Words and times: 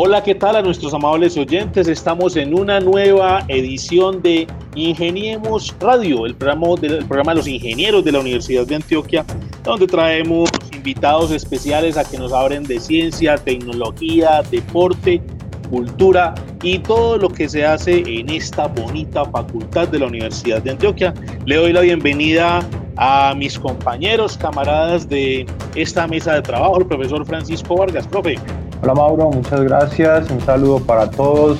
Hola, 0.00 0.22
¿qué 0.22 0.36
tal 0.36 0.54
a 0.54 0.62
nuestros 0.62 0.94
amables 0.94 1.36
oyentes? 1.36 1.88
Estamos 1.88 2.36
en 2.36 2.54
una 2.54 2.78
nueva 2.78 3.44
edición 3.48 4.22
de 4.22 4.46
Ingeniemos 4.76 5.74
Radio, 5.80 6.24
el 6.24 6.36
programa, 6.36 6.68
del, 6.80 7.04
programa 7.04 7.32
de 7.32 7.38
los 7.38 7.48
ingenieros 7.48 8.04
de 8.04 8.12
la 8.12 8.20
Universidad 8.20 8.64
de 8.64 8.76
Antioquia, 8.76 9.24
donde 9.64 9.88
traemos 9.88 10.50
invitados 10.72 11.32
especiales 11.32 11.96
a 11.96 12.08
que 12.08 12.16
nos 12.16 12.32
hablen 12.32 12.62
de 12.62 12.78
ciencia, 12.78 13.38
tecnología, 13.38 14.40
deporte, 14.48 15.20
cultura 15.68 16.32
y 16.62 16.78
todo 16.78 17.18
lo 17.18 17.28
que 17.28 17.48
se 17.48 17.66
hace 17.66 18.04
en 18.06 18.30
esta 18.30 18.68
bonita 18.68 19.24
facultad 19.24 19.88
de 19.88 19.98
la 19.98 20.06
Universidad 20.06 20.62
de 20.62 20.70
Antioquia. 20.70 21.12
Le 21.44 21.56
doy 21.56 21.72
la 21.72 21.80
bienvenida 21.80 22.64
a 22.98 23.34
mis 23.36 23.58
compañeros, 23.58 24.38
camaradas 24.38 25.08
de 25.08 25.44
esta 25.74 26.06
mesa 26.06 26.34
de 26.34 26.42
trabajo, 26.42 26.78
el 26.78 26.86
profesor 26.86 27.26
Francisco 27.26 27.76
Vargas. 27.76 28.06
Profe, 28.06 28.38
Hola 28.80 28.94
Mauro, 28.94 29.30
muchas 29.30 29.60
gracias. 29.62 30.30
Un 30.30 30.40
saludo 30.40 30.78
para 30.78 31.10
todos 31.10 31.58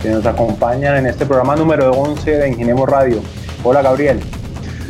que 0.00 0.08
nos 0.10 0.24
acompañan 0.24 0.96
en 0.98 1.06
este 1.06 1.26
programa 1.26 1.56
número 1.56 1.90
11 1.90 2.30
de 2.30 2.48
Ingeniemos 2.48 2.88
Radio. 2.88 3.20
Hola 3.64 3.82
Gabriel. 3.82 4.20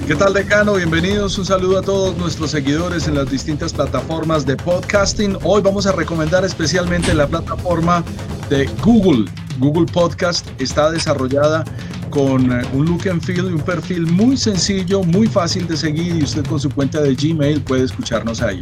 ¿Qué 0.06 0.14
tal, 0.14 0.34
decano? 0.34 0.74
Bienvenidos. 0.74 1.38
Un 1.38 1.46
saludo 1.46 1.78
a 1.78 1.82
todos 1.82 2.16
nuestros 2.18 2.50
seguidores 2.50 3.08
en 3.08 3.14
las 3.14 3.30
distintas 3.30 3.72
plataformas 3.72 4.44
de 4.44 4.56
podcasting. 4.56 5.38
Hoy 5.42 5.62
vamos 5.62 5.86
a 5.86 5.92
recomendar 5.92 6.44
especialmente 6.44 7.14
la 7.14 7.26
plataforma 7.26 8.04
de 8.50 8.68
Google. 8.84 9.30
Google 9.58 9.86
Podcast 9.90 10.46
está 10.60 10.90
desarrollada 10.90 11.64
con 12.10 12.52
eh, 12.52 12.62
un 12.74 12.86
look 12.86 13.08
and 13.08 13.22
feel 13.22 13.46
y 13.46 13.52
un 13.52 13.60
perfil 13.60 14.06
muy 14.06 14.36
sencillo, 14.36 15.02
muy 15.02 15.28
fácil 15.28 15.66
de 15.66 15.76
seguir 15.76 16.16
y 16.16 16.24
usted 16.24 16.44
con 16.44 16.60
su 16.60 16.68
cuenta 16.70 17.00
de 17.00 17.14
Gmail 17.14 17.62
puede 17.62 17.84
escucharnos 17.84 18.42
ahí. 18.42 18.60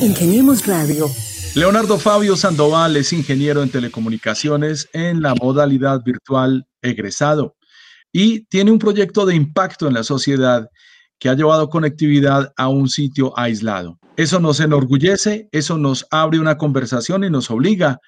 Ingeniemos 0.00 0.66
Radio 0.66 1.08
Leonardo 1.54 1.98
Fabio 1.98 2.36
Sandoval 2.36 2.96
es 2.96 3.12
ingeniero 3.12 3.62
en 3.62 3.70
telecomunicaciones 3.70 4.88
en 4.92 5.22
la 5.22 5.34
modalidad 5.34 6.02
virtual 6.04 6.66
egresado 6.82 7.56
y 8.12 8.44
tiene 8.44 8.70
un 8.70 8.78
proyecto 8.78 9.26
de 9.26 9.34
impacto 9.34 9.88
en 9.88 9.94
la 9.94 10.04
sociedad 10.04 10.68
que 11.18 11.28
ha 11.28 11.34
llevado 11.34 11.68
conectividad 11.68 12.52
a 12.56 12.68
un 12.68 12.88
sitio 12.88 13.36
aislado. 13.36 13.98
Eso 14.16 14.40
nos 14.40 14.60
enorgullece, 14.60 15.48
eso 15.50 15.78
nos 15.78 16.06
abre 16.10 16.38
una 16.38 16.58
conversación 16.58 17.24
y 17.24 17.30
nos 17.30 17.50
obliga 17.50 17.98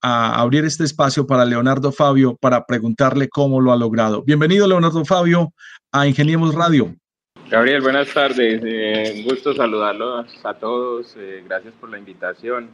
a 0.00 0.40
abrir 0.40 0.64
este 0.64 0.84
espacio 0.84 1.26
para 1.26 1.44
Leonardo 1.44 1.92
Fabio 1.92 2.36
para 2.40 2.66
preguntarle 2.66 3.28
cómo 3.28 3.60
lo 3.60 3.72
ha 3.72 3.76
logrado. 3.76 4.22
Bienvenido, 4.22 4.66
Leonardo 4.66 5.04
Fabio, 5.04 5.52
a 5.92 6.06
Ingeniemos 6.06 6.54
Radio. 6.54 6.94
Gabriel, 7.50 7.82
buenas 7.82 8.12
tardes. 8.12 8.62
Eh, 8.64 9.14
un 9.16 9.24
gusto 9.24 9.54
saludarlos 9.54 10.26
a 10.44 10.54
todos. 10.54 11.14
Eh, 11.18 11.42
gracias 11.46 11.74
por 11.74 11.90
la 11.90 11.98
invitación. 11.98 12.70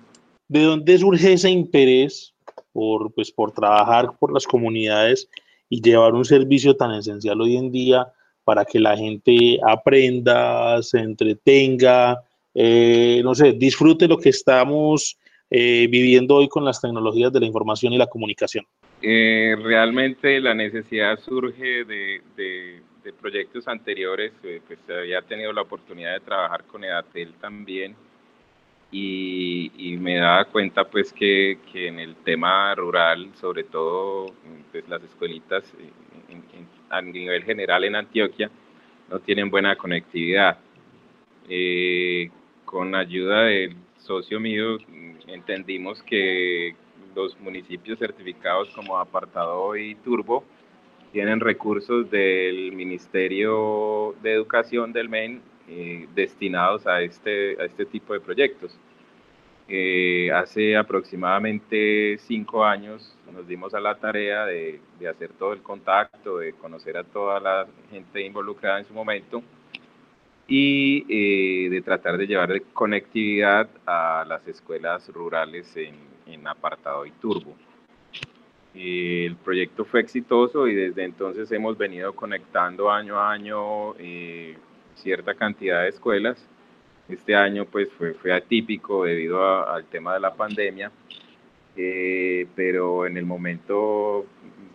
¿De 0.49 0.63
dónde 0.63 0.99
surge 0.99 1.33
ese 1.33 1.51
interés 1.51 2.35
por, 2.73 3.13
pues, 3.13 3.31
por 3.31 3.53
trabajar 3.53 4.17
por 4.19 4.33
las 4.33 4.47
comunidades 4.47 5.29
y 5.69 5.83
llevar 5.83 6.15
un 6.15 6.25
servicio 6.25 6.77
tan 6.77 6.95
esencial 6.95 7.41
hoy 7.41 7.57
en 7.57 7.71
día 7.71 8.07
para 8.45 8.65
que 8.65 8.81
la 8.81 8.97
gente 8.97 9.59
aprenda, 9.63 10.83
se 10.83 11.01
entretenga, 11.01 12.23
eh, 12.55 13.21
no 13.23 13.35
sé, 13.35 13.53
disfrute 13.53 14.09
lo 14.09 14.19
que 14.19 14.31
estamos 14.31 15.19
eh, 15.51 15.87
viviendo 15.91 16.37
hoy 16.37 16.49
con 16.49 16.65
las 16.65 16.81
tecnologías 16.81 17.33
de 17.33 17.41
la 17.41 17.47
información 17.47 17.93
y 17.93 17.99
la 17.99 18.07
comunicación? 18.07 18.65
Eh, 19.03 19.55
realmente 19.63 20.41
la 20.41 20.55
necesidad 20.55 21.19
surge 21.21 21.85
de, 21.85 22.83
proyectos 23.13 23.69
anteriores, 23.69 24.33
pues 24.41 24.79
había 24.89 25.23
tenido 25.23 25.53
la 25.53 25.63
oportunidad 25.63 26.15
de 26.15 26.21
trabajar 26.21 26.65
con 26.65 26.85
EDATEL 26.85 27.35
también 27.35 27.97
y, 28.91 29.97
me 30.01 30.17
daba 30.17 30.45
cuenta 30.47 30.85
pues 30.85 31.13
que, 31.13 31.59
que, 31.73 31.89
en 31.89 31.99
el 31.99 32.17
tema 32.17 32.75
rural, 32.75 33.31
sobre 33.35 33.65
todo 33.65 34.27
pues, 34.73 34.89
las 34.89 35.03
escuelitas 35.03 35.65
a 36.91 37.03
nivel 37.03 37.45
general 37.45 37.85
en 37.85 37.97
Antioquia, 37.97 38.51
no 39.11 39.19
tienen 39.21 39.51
buena 39.51 39.77
conectividad. 39.77 40.59
Eh, 41.49 42.31
con 42.65 42.95
ayuda 42.95 43.45
del 43.45 43.77
socio 43.99 44.39
mío 44.39 44.79
entendimos 45.27 46.03
que 46.03 46.75
los 47.15 47.39
municipios 47.41 47.99
certificados 47.99 48.69
como 48.71 48.99
Apartado 48.99 49.75
y 49.77 49.95
Turbo 49.97 50.45
tienen 51.13 51.41
recursos 51.41 52.11
del 52.11 52.73
Ministerio 52.73 54.15
de 54.23 54.33
Educación 54.33 54.93
del 54.93 55.09
MEN 55.09 55.41
eh, 55.69 56.07
destinados 56.15 56.87
a 56.87 57.03
este, 57.03 57.61
a 57.61 57.65
este 57.65 57.87
tipo 57.87 58.13
de 58.13 58.21
proyectos. 58.21 58.77
Eh, 59.69 60.31
hace 60.33 60.77
aproximadamente 60.77 62.17
cinco 62.27 62.65
años 62.65 63.15
nos 63.33 63.47
dimos 63.47 63.75
a 63.75 63.81
la 63.81 63.95
tarea 63.97 64.47
de, 64.47 64.81
de, 64.99 65.09
hacer 65.09 65.31
todo 65.35 65.53
el 65.53 65.61
contacto, 65.61 66.39
de 66.39 66.55
conocer 66.55 66.97
a 66.97 67.05
toda 67.05 67.39
la 67.39 67.67
gente 67.91 68.25
involucrada 68.25 68.79
en 68.79 68.87
su 68.87 68.95
momento 68.95 69.43
y 70.47 71.05
eh, 71.11 71.69
de 71.69 71.83
tratar 71.83 72.17
de 72.17 72.27
llevar 72.27 72.63
conectividad 72.73 73.69
a 73.85 74.25
las 74.27 74.49
escuelas 74.49 75.07
rurales 75.09 75.77
en, 75.77 75.95
en 76.27 76.47
apartado 76.49 77.05
y 77.05 77.11
turbo. 77.13 77.55
El 78.75 79.37
proyecto 79.37 79.85
fue 79.85 80.01
exitoso 80.01 80.69
y 80.69 80.75
desde 80.75 81.05
entonces 81.05 81.51
hemos 81.53 81.77
venido 81.77 82.15
conectando 82.15 82.91
año 82.91 83.19
a 83.19 83.33
año 83.33 83.95
cierta 84.95 85.35
cantidad 85.35 85.83
de 85.83 85.89
escuelas. 85.89 86.47
Este 87.09 87.35
año 87.35 87.65
pues 87.65 87.89
fue, 87.97 88.13
fue 88.15 88.33
atípico 88.33 89.05
debido 89.05 89.69
al 89.69 89.85
tema 89.87 90.15
de 90.15 90.21
la 90.21 90.35
pandemia, 90.35 90.93
eh, 91.77 92.47
pero 92.55 93.07
en 93.07 93.17
el 93.17 93.25
momento 93.25 94.27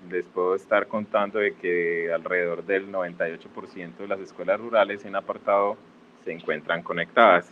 les 0.09 0.25
puedo 0.27 0.55
estar 0.55 0.87
contando 0.87 1.39
de 1.39 1.53
que 1.55 2.11
alrededor 2.11 2.65
del 2.65 2.91
98% 2.91 3.97
de 3.97 4.07
las 4.07 4.19
escuelas 4.19 4.59
rurales 4.59 5.05
en 5.05 5.15
apartado 5.15 5.77
se 6.23 6.31
encuentran 6.31 6.81
conectadas. 6.81 7.51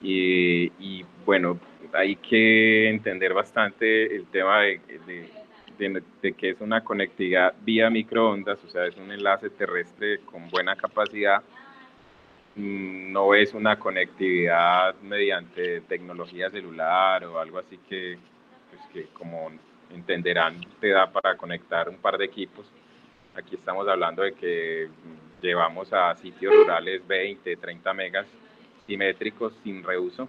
Y, 0.00 1.04
bueno, 1.24 1.58
hay 1.94 2.16
que 2.16 2.90
entender 2.90 3.32
bastante 3.32 4.14
el 4.14 4.26
tema 4.26 4.60
de, 4.60 4.80
de, 5.06 5.30
de, 5.78 6.02
de, 6.22 6.32
que 6.32 6.50
es 6.50 6.60
una 6.60 6.82
conectividad 6.82 7.54
vía 7.62 7.90
microondas, 7.90 8.58
o 8.64 8.68
sea, 8.68 8.86
es 8.86 8.96
un 8.96 9.10
enlace 9.10 9.50
terrestre 9.50 10.20
con 10.20 10.48
buena 10.50 10.76
capacidad 10.76 11.42
Mm, 12.56 13.12
no 13.12 13.34
es 13.34 13.52
una 13.52 13.78
conectividad 13.78 14.94
mediante 15.02 15.80
tecnología 15.82 16.50
celular 16.50 17.24
o 17.24 17.40
algo 17.40 17.58
así 17.58 17.78
que, 17.88 18.16
pues 18.70 18.82
que 18.92 19.12
como 19.12 19.50
entenderán 19.90 20.60
te 20.80 20.90
da 20.90 21.10
para 21.10 21.36
conectar 21.36 21.88
un 21.88 21.96
par 21.96 22.16
de 22.16 22.26
equipos. 22.26 22.66
Aquí 23.34 23.56
estamos 23.56 23.88
hablando 23.88 24.22
de 24.22 24.34
que 24.34 24.88
llevamos 25.42 25.92
a 25.92 26.14
sitios 26.16 26.54
rurales 26.54 27.06
20, 27.06 27.56
30 27.56 27.92
megas 27.92 28.26
simétricos 28.86 29.52
sin 29.64 29.82
reuso, 29.82 30.28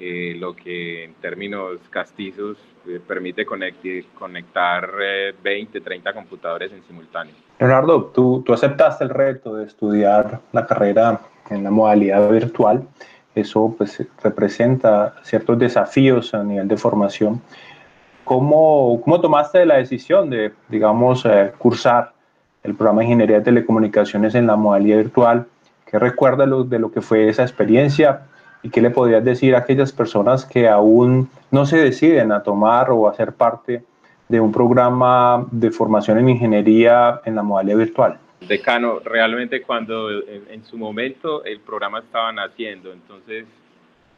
eh, 0.00 0.34
lo 0.38 0.56
que 0.56 1.04
en 1.04 1.14
términos 1.14 1.78
castizos 1.90 2.56
eh, 2.88 2.98
permite 3.06 3.44
conectar 3.44 4.90
20, 5.42 5.78
eh, 5.78 5.80
30 5.80 6.14
computadores 6.14 6.72
en 6.72 6.82
simultáneo. 6.84 7.34
Leonardo, 7.58 8.06
tú, 8.06 8.42
tú 8.44 8.54
aceptaste 8.54 9.04
el 9.04 9.10
reto 9.10 9.56
de 9.56 9.66
estudiar 9.66 10.40
la 10.52 10.66
carrera 10.66 11.20
en 11.50 11.62
la 11.64 11.70
modalidad 11.70 12.30
virtual. 12.30 12.88
Eso 13.34 13.74
pues 13.76 14.02
representa 14.22 15.14
ciertos 15.22 15.58
desafíos 15.58 16.32
a 16.34 16.42
nivel 16.42 16.68
de 16.68 16.76
formación. 16.76 17.42
¿Cómo, 18.24 19.00
cómo 19.02 19.20
tomaste 19.20 19.66
la 19.66 19.76
decisión 19.76 20.30
de, 20.30 20.52
digamos, 20.68 21.24
eh, 21.26 21.52
cursar 21.58 22.12
el 22.62 22.74
programa 22.74 23.00
de 23.00 23.06
Ingeniería 23.06 23.38
de 23.38 23.44
Telecomunicaciones 23.44 24.34
en 24.34 24.46
la 24.46 24.56
modalidad 24.56 24.98
virtual? 24.98 25.46
¿Qué 25.84 25.98
recuerdas 25.98 26.48
de 26.70 26.78
lo 26.78 26.90
que 26.92 27.00
fue 27.00 27.28
esa 27.28 27.42
experiencia? 27.42 28.22
¿Y 28.62 28.70
qué 28.70 28.82
le 28.82 28.90
podrías 28.90 29.24
decir 29.24 29.54
a 29.54 29.58
aquellas 29.58 29.92
personas 29.92 30.44
que 30.44 30.68
aún 30.68 31.30
no 31.50 31.64
se 31.64 31.78
deciden 31.78 32.30
a 32.32 32.42
tomar 32.42 32.90
o 32.90 33.08
a 33.08 33.14
ser 33.14 33.32
parte 33.32 33.82
de 34.28 34.40
un 34.40 34.52
programa 34.52 35.46
de 35.50 35.70
formación 35.70 36.18
en 36.18 36.28
ingeniería 36.28 37.20
en 37.24 37.34
la 37.36 37.42
modalidad 37.42 37.78
virtual? 37.78 38.18
Decano, 38.46 39.00
realmente 39.00 39.62
cuando 39.62 40.10
en, 40.10 40.64
su 40.64 40.76
momento 40.78 41.44
el 41.44 41.60
programa 41.60 42.00
estaba 42.00 42.32
naciendo, 42.32 42.92
entonces 42.92 43.46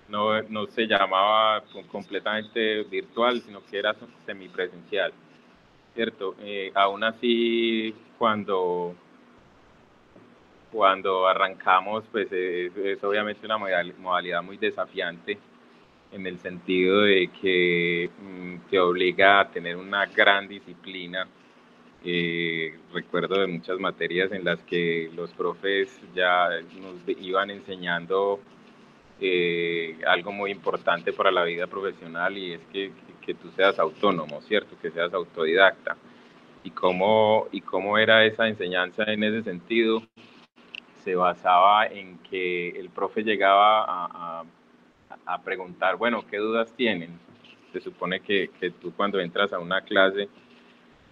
no, 0.09 0.41
no 0.43 0.67
se 0.67 0.87
llamaba 0.87 1.63
completamente 1.91 2.85
virtual, 2.85 3.41
sino 3.41 3.61
que 3.69 3.79
era 3.79 3.97
semipresencial, 4.27 5.13
¿cierto? 5.95 6.37
Eh, 6.41 6.71
aún 6.75 7.03
así, 7.03 7.95
cuando 8.19 8.95
cuando 10.73 11.29
arrancamos, 11.29 12.05
pues 12.11 12.33
es, 12.33 13.05
obviamente 13.05 13.45
una 13.45 13.59
modalidad 13.59 14.43
muy 14.43 14.57
desafiante 14.57 15.39
en 16.11 16.27
el 16.27 16.39
sentido 16.39 17.03
de 17.03 17.31
que 17.41 18.11
mm, 18.19 18.71
te 18.71 18.81
obliga 18.81 19.41
a 19.41 19.51
tener 19.51 19.77
una 19.77 20.07
gran 20.07 20.49
disciplina. 20.49 21.29
Eh, 22.05 22.75
recuerdo 22.93 23.41
de 23.41 23.47
muchas 23.47 23.79
materias 23.79 24.33
en 24.33 24.45
las 24.45 24.61
que 24.65 25.11
los 25.15 25.31
profes 25.33 26.01
ya 26.15 26.49
nos 26.81 26.97
iban 27.07 27.51
enseñando 27.51 28.41
eh, 29.21 29.99
algo 30.07 30.33
muy 30.33 30.51
importante 30.51 31.13
para 31.13 31.31
la 31.31 31.45
vida 31.45 31.67
profesional 31.67 32.37
y 32.37 32.55
es 32.55 32.61
que, 32.73 32.91
que, 33.25 33.35
tú 33.35 33.51
seas 33.55 33.79
autónomo, 33.79 34.41
¿cierto? 34.41 34.75
Que 34.81 34.91
seas 34.91 35.13
autodidacta. 35.15 35.97
¿Y 36.65 36.71
cómo, 36.71 37.47
¿Y 37.53 37.61
cómo 37.61 37.99
era 37.99 38.25
esa 38.25 38.49
enseñanza 38.49 39.05
en 39.05 39.23
ese 39.23 39.43
sentido? 39.43 40.03
Se 41.05 41.15
basaba 41.15 41.87
en 41.87 42.19
que 42.19 42.71
el 42.71 42.91
profe 42.91 43.23
llegaba 43.23 43.85
a, 43.85 44.45
a, 45.27 45.43
preguntar, 45.43 45.97
bueno, 45.97 46.25
¿qué 46.31 46.39
dudas 46.39 46.73
tienen? 46.77 47.19
Se 47.73 47.81
supone 47.81 48.21
que, 48.21 48.51
que 48.61 48.71
tú 48.71 48.93
cuando 48.95 49.21
entras 49.21 49.53
a 49.53 49.59
una 49.59 49.81
clase 49.81 50.29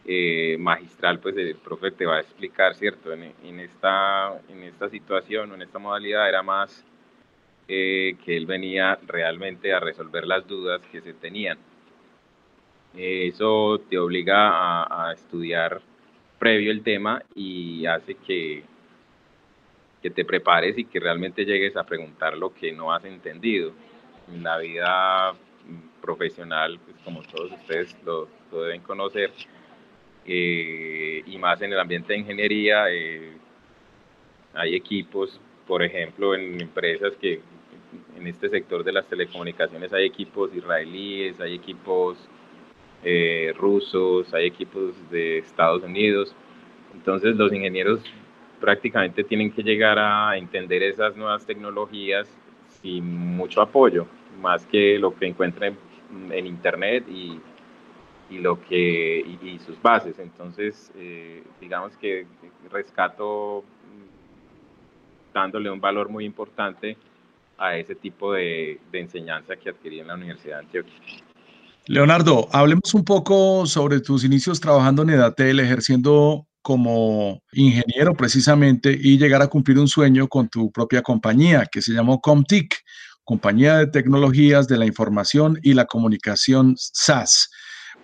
eh, 0.06 0.56
magistral, 0.58 1.20
pues 1.20 1.36
el 1.36 1.56
profe 1.56 1.90
te 1.90 2.06
va 2.06 2.16
a 2.16 2.20
explicar, 2.20 2.74
¿cierto? 2.74 3.12
En, 3.12 3.60
esta, 3.60 4.40
en 4.48 4.62
esta 4.62 4.88
situación 4.88 5.52
o 5.52 5.54
en 5.54 5.62
esta 5.62 5.78
modalidad 5.78 6.28
era 6.28 6.42
más 6.42 6.84
eh, 7.68 8.16
que 8.24 8.36
él 8.36 8.46
venía 8.46 8.98
realmente 9.06 9.72
a 9.74 9.80
resolver 9.80 10.26
las 10.26 10.46
dudas 10.46 10.80
que 10.90 11.02
se 11.02 11.12
tenían. 11.12 11.58
eso 12.96 13.80
te 13.90 13.98
obliga 13.98 15.08
a, 15.08 15.12
estudiar 15.12 15.80
previo 16.38 16.72
el 16.72 16.82
tema 16.82 17.22
y 17.34 17.86
hace 17.86 18.14
que, 18.14 18.64
que 20.02 20.10
te 20.10 20.24
prepares 20.24 20.78
y 20.78 20.84
que 20.84 21.00
realmente 21.00 21.44
llegues 21.44 21.76
a 21.76 21.84
preguntar 21.84 22.36
lo 22.36 22.52
que 22.54 22.72
no 22.72 22.92
has 22.92 23.04
entendido. 23.04 23.72
En 24.32 24.42
la 24.42 24.58
vida 24.58 25.32
profesional, 26.00 26.78
pues 26.84 26.96
como 27.04 27.22
todos 27.22 27.52
ustedes 27.52 27.96
lo, 28.04 28.28
deben 28.52 28.80
conocer, 28.82 29.32
eh, 30.26 31.22
y 31.26 31.38
más 31.38 31.60
en 31.62 31.72
el 31.72 31.80
ambiente 31.80 32.12
de 32.12 32.20
ingeniería, 32.20 32.90
eh, 32.90 33.36
hay 34.54 34.74
equipos, 34.74 35.40
por 35.66 35.82
ejemplo, 35.82 36.34
en 36.34 36.60
empresas 36.60 37.14
que 37.16 37.40
en 38.16 38.26
este 38.26 38.48
sector 38.48 38.84
de 38.84 38.92
las 38.92 39.06
telecomunicaciones 39.06 39.92
hay 39.92 40.06
equipos 40.06 40.54
israelíes, 40.54 41.40
hay 41.40 41.54
equipos 41.54 42.18
eh, 43.02 43.52
rusos, 43.56 44.32
hay 44.34 44.46
equipos 44.46 44.92
de 45.10 45.38
Estados 45.38 45.82
Unidos. 45.82 46.34
Entonces 46.94 47.36
los 47.36 47.52
ingenieros 47.52 48.00
prácticamente 48.60 49.24
tienen 49.24 49.50
que 49.50 49.62
llegar 49.62 49.98
a 49.98 50.36
entender 50.36 50.82
esas 50.82 51.16
nuevas 51.16 51.44
tecnologías 51.46 52.28
sin 52.82 53.04
mucho 53.36 53.60
apoyo, 53.60 54.06
más 54.40 54.64
que 54.66 54.98
lo 54.98 55.14
que 55.14 55.26
encuentren 55.26 55.76
en 56.30 56.46
Internet 56.46 57.04
y, 57.08 57.40
y 58.30 58.38
lo 58.38 58.60
que, 58.62 59.18
y, 59.42 59.58
sus 59.58 59.80
bases. 59.80 60.18
Entonces, 60.18 60.90
eh, 60.96 61.42
digamos 61.60 61.96
que 61.96 62.26
rescato 62.70 63.64
mm, 63.64 65.34
dándole 65.34 65.70
un 65.70 65.80
valor 65.80 66.08
muy 66.08 66.24
importante 66.24 66.96
a 67.58 67.76
ese 67.76 67.94
tipo 67.94 68.32
de, 68.32 68.80
de 68.90 69.00
enseñanza 69.00 69.56
que 69.56 69.70
adquirí 69.70 70.00
en 70.00 70.08
la 70.08 70.14
Universidad 70.14 70.58
de 70.58 70.64
Antioquia. 70.64 70.94
Leonardo, 71.86 72.48
hablemos 72.52 72.94
un 72.94 73.04
poco 73.04 73.66
sobre 73.66 74.00
tus 74.00 74.24
inicios 74.24 74.60
trabajando 74.60 75.02
en 75.02 75.10
Edatel, 75.10 75.60
ejerciendo 75.60 76.46
como 76.62 77.42
ingeniero 77.52 78.14
precisamente 78.14 78.96
y 79.00 79.18
llegar 79.18 79.42
a 79.42 79.48
cumplir 79.48 79.78
un 79.78 79.88
sueño 79.88 80.28
con 80.28 80.48
tu 80.48 80.70
propia 80.70 81.02
compañía 81.02 81.66
que 81.70 81.82
se 81.82 81.92
llamó 81.92 82.20
Comtic, 82.20 82.76
Compañía 83.24 83.78
de 83.78 83.86
Tecnologías 83.86 84.68
de 84.68 84.78
la 84.78 84.86
Información 84.86 85.58
y 85.62 85.74
la 85.74 85.86
Comunicación 85.86 86.74
SAS. 86.76 87.50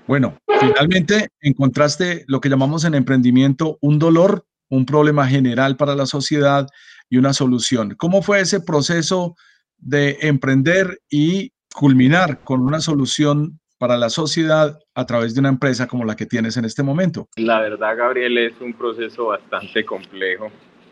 Bueno, 0.07 0.39
finalmente 0.61 1.31
encontraste 1.41 2.25
lo 2.29 2.41
que 2.41 2.49
llamamos 2.49 2.85
en 2.85 2.95
emprendimiento 2.95 3.77
un 3.81 3.99
dolor, 3.99 4.47
un 4.69 4.87
problema 4.87 5.27
general 5.27 5.77
para 5.77 5.97
la 5.97 6.07
sociedad 6.07 6.67
y 7.11 7.19
una 7.19 7.33
solución. 7.33 7.95
¿Cómo 7.97 8.23
fue 8.23 8.41
ese 8.41 8.61
proceso 8.61 9.35
de 9.79 10.19
emprender 10.23 11.01
y 11.11 11.53
culminar 11.75 12.43
con 12.45 12.61
una 12.63 12.81
solución 12.81 13.61
para 13.79 13.97
la 13.97 14.09
sociedad 14.09 14.79
a 14.95 15.07
través 15.07 15.35
de 15.35 15.41
una 15.41 15.49
empresa 15.49 15.87
como 15.87 16.05
la 16.05 16.17
que 16.17 16.27
tienes 16.27 16.57
en 16.57 16.65
este 16.65 16.83
momento? 16.83 17.29
La 17.37 17.61
verdad, 17.61 17.97
Gabriel, 17.97 18.39
es 18.39 18.61
un 18.61 18.73
proceso 18.73 19.27
bastante 19.27 19.85
complejo, 19.85 20.51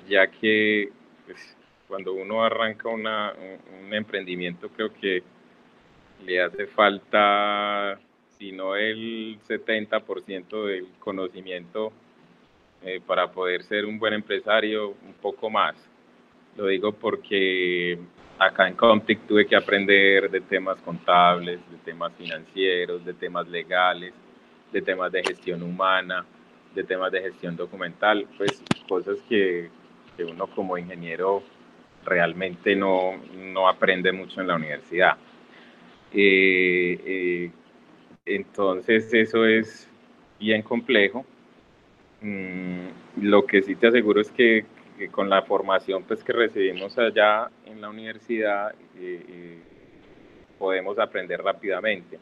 ya 0.08 0.26
que 0.26 0.90
pues, 1.26 1.56
cuando 1.88 2.12
uno 2.12 2.44
arranca 2.44 2.88
una, 2.88 3.32
un, 3.84 3.92
emprendimiento, 3.94 4.68
creo 4.68 4.92
que 4.92 5.22
le 6.24 6.42
hace 6.42 6.66
falta, 6.66 7.98
si 8.38 8.52
no 8.52 8.76
el 8.76 9.38
70% 9.48 10.66
del 10.66 10.88
conocimiento 10.98 11.92
eh, 12.82 13.00
para 13.06 13.30
poder 13.30 13.62
ser 13.62 13.86
un 13.86 13.98
buen 13.98 14.14
empresario, 14.14 14.88
un 14.88 15.14
poco 15.20 15.48
más. 15.48 15.74
Lo 16.56 16.66
digo 16.66 16.92
porque 16.92 17.98
acá 18.38 18.68
en 18.68 18.74
Comtic 18.74 19.26
tuve 19.26 19.46
que 19.46 19.56
aprender 19.56 20.30
de 20.30 20.40
temas 20.40 20.80
contables, 20.80 21.60
de 21.70 21.76
temas 21.78 22.12
financieros, 22.14 23.04
de 23.04 23.14
temas 23.14 23.48
legales, 23.48 24.12
de 24.72 24.82
temas 24.82 25.12
de 25.12 25.22
gestión 25.22 25.62
humana, 25.62 26.24
de 26.74 26.84
temas 26.84 27.12
de 27.12 27.22
gestión 27.22 27.56
documental, 27.56 28.26
pues 28.36 28.62
cosas 28.88 29.18
que, 29.28 29.70
que 30.16 30.24
uno 30.24 30.46
como 30.48 30.76
ingeniero 30.76 31.42
realmente 32.04 32.74
no, 32.74 33.12
no, 33.36 33.68
aprende 33.68 34.12
mucho 34.12 34.40
en 34.40 34.48
la 34.48 34.56
universidad. 34.56 35.16
Eh, 36.12 37.00
eh, 37.04 37.50
entonces 38.26 39.12
eso 39.12 39.44
es 39.46 39.88
bien 40.38 40.62
complejo. 40.62 41.24
Mm, 42.20 42.86
lo 43.22 43.46
que 43.46 43.62
sí 43.62 43.74
te 43.76 43.88
aseguro 43.88 44.20
es 44.20 44.30
que 44.30 44.64
con 45.10 45.28
la 45.28 45.42
formación 45.42 46.04
pues, 46.04 46.22
que 46.22 46.32
recibimos 46.32 46.96
allá 46.98 47.50
en 47.66 47.80
la 47.80 47.88
universidad 47.88 48.72
eh, 48.96 49.24
eh, 49.28 49.58
podemos 50.58 50.98
aprender 50.98 51.42
rápidamente. 51.42 52.18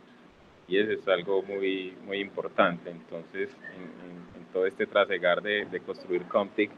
Y 0.68 0.78
eso 0.78 0.92
es 0.92 1.06
algo 1.08 1.42
muy, 1.42 1.94
muy 2.04 2.18
importante. 2.18 2.90
Entonces, 2.90 3.50
en, 3.76 4.42
todo 4.52 4.66
este 4.66 4.86
trasegar 4.86 5.40
de, 5.40 5.64
de 5.64 5.80
construir 5.80 6.24
Comtic, 6.24 6.70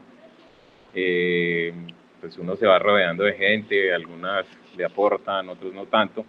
eh, 0.93 1.73
pues 2.21 2.37
uno 2.37 2.55
se 2.55 2.65
va 2.65 2.79
rodeando 2.79 3.25
de 3.25 3.33
gente, 3.33 3.93
algunas 3.93 4.45
le 4.77 4.85
aportan, 4.85 5.49
otros 5.49 5.73
no 5.73 5.85
tanto, 5.85 6.25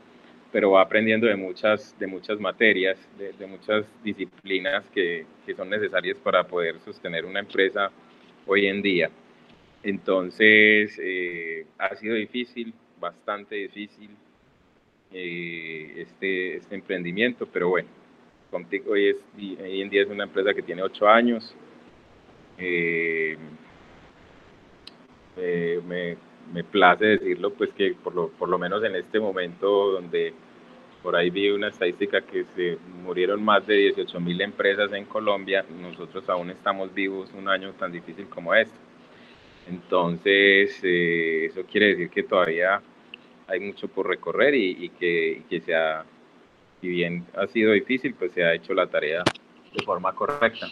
pero 0.50 0.72
va 0.72 0.82
aprendiendo 0.82 1.28
de 1.28 1.36
muchas, 1.36 1.96
de 2.00 2.08
muchas 2.08 2.40
materias, 2.40 2.98
de, 3.16 3.32
de 3.32 3.46
muchas 3.46 3.86
disciplinas 4.02 4.84
que, 4.90 5.24
que 5.44 5.54
son 5.54 5.70
necesarias 5.70 6.18
para 6.18 6.42
poder 6.42 6.80
sostener 6.80 7.24
una 7.24 7.38
empresa 7.38 7.92
hoy 8.44 8.66
en 8.66 8.82
día. 8.82 9.08
Entonces, 9.86 10.98
eh, 11.00 11.64
ha 11.78 11.94
sido 11.94 12.16
difícil, 12.16 12.74
bastante 12.98 13.54
difícil 13.54 14.10
eh, 15.12 15.92
este, 15.98 16.56
este 16.56 16.74
emprendimiento, 16.74 17.46
pero 17.46 17.68
bueno, 17.68 17.88
hoy 18.88 19.14
en 19.36 19.88
día 19.88 20.02
es 20.02 20.08
una 20.08 20.24
empresa 20.24 20.52
que 20.54 20.62
tiene 20.62 20.82
ocho 20.82 21.06
años. 21.06 21.54
Eh, 22.58 23.38
me, 25.86 26.16
me, 26.52 26.64
place 26.64 27.04
decirlo, 27.04 27.52
pues 27.52 27.70
que 27.74 27.94
por 27.94 28.12
lo, 28.12 28.30
por 28.30 28.48
lo 28.48 28.58
menos 28.58 28.82
en 28.82 28.96
este 28.96 29.20
momento 29.20 29.92
donde 29.92 30.34
por 31.00 31.14
ahí 31.14 31.30
vi 31.30 31.50
una 31.50 31.68
estadística 31.68 32.22
que 32.22 32.44
se 32.56 32.76
murieron 33.04 33.40
más 33.44 33.64
de 33.68 33.76
18 33.76 34.18
mil 34.18 34.40
empresas 34.40 34.92
en 34.92 35.04
Colombia, 35.04 35.64
nosotros 35.80 36.28
aún 36.28 36.50
estamos 36.50 36.92
vivos 36.92 37.30
un 37.38 37.48
año 37.48 37.72
tan 37.74 37.92
difícil 37.92 38.26
como 38.26 38.52
este. 38.52 38.85
Entonces, 39.68 40.78
eh, 40.82 41.46
eso 41.46 41.62
quiere 41.64 41.88
decir 41.88 42.10
que 42.10 42.22
todavía 42.22 42.80
hay 43.48 43.60
mucho 43.60 43.88
por 43.88 44.08
recorrer 44.08 44.54
y, 44.54 44.88
que, 44.90 45.42
que 45.48 45.60
se 45.60 45.74
ha, 45.74 46.04
si 46.80 46.88
bien 46.88 47.24
ha 47.34 47.46
sido 47.46 47.72
difícil, 47.72 48.14
pues 48.14 48.32
se 48.32 48.44
ha 48.44 48.54
hecho 48.54 48.74
la 48.74 48.86
tarea 48.86 49.22
de 49.72 49.84
forma 49.84 50.12
correcta. 50.14 50.68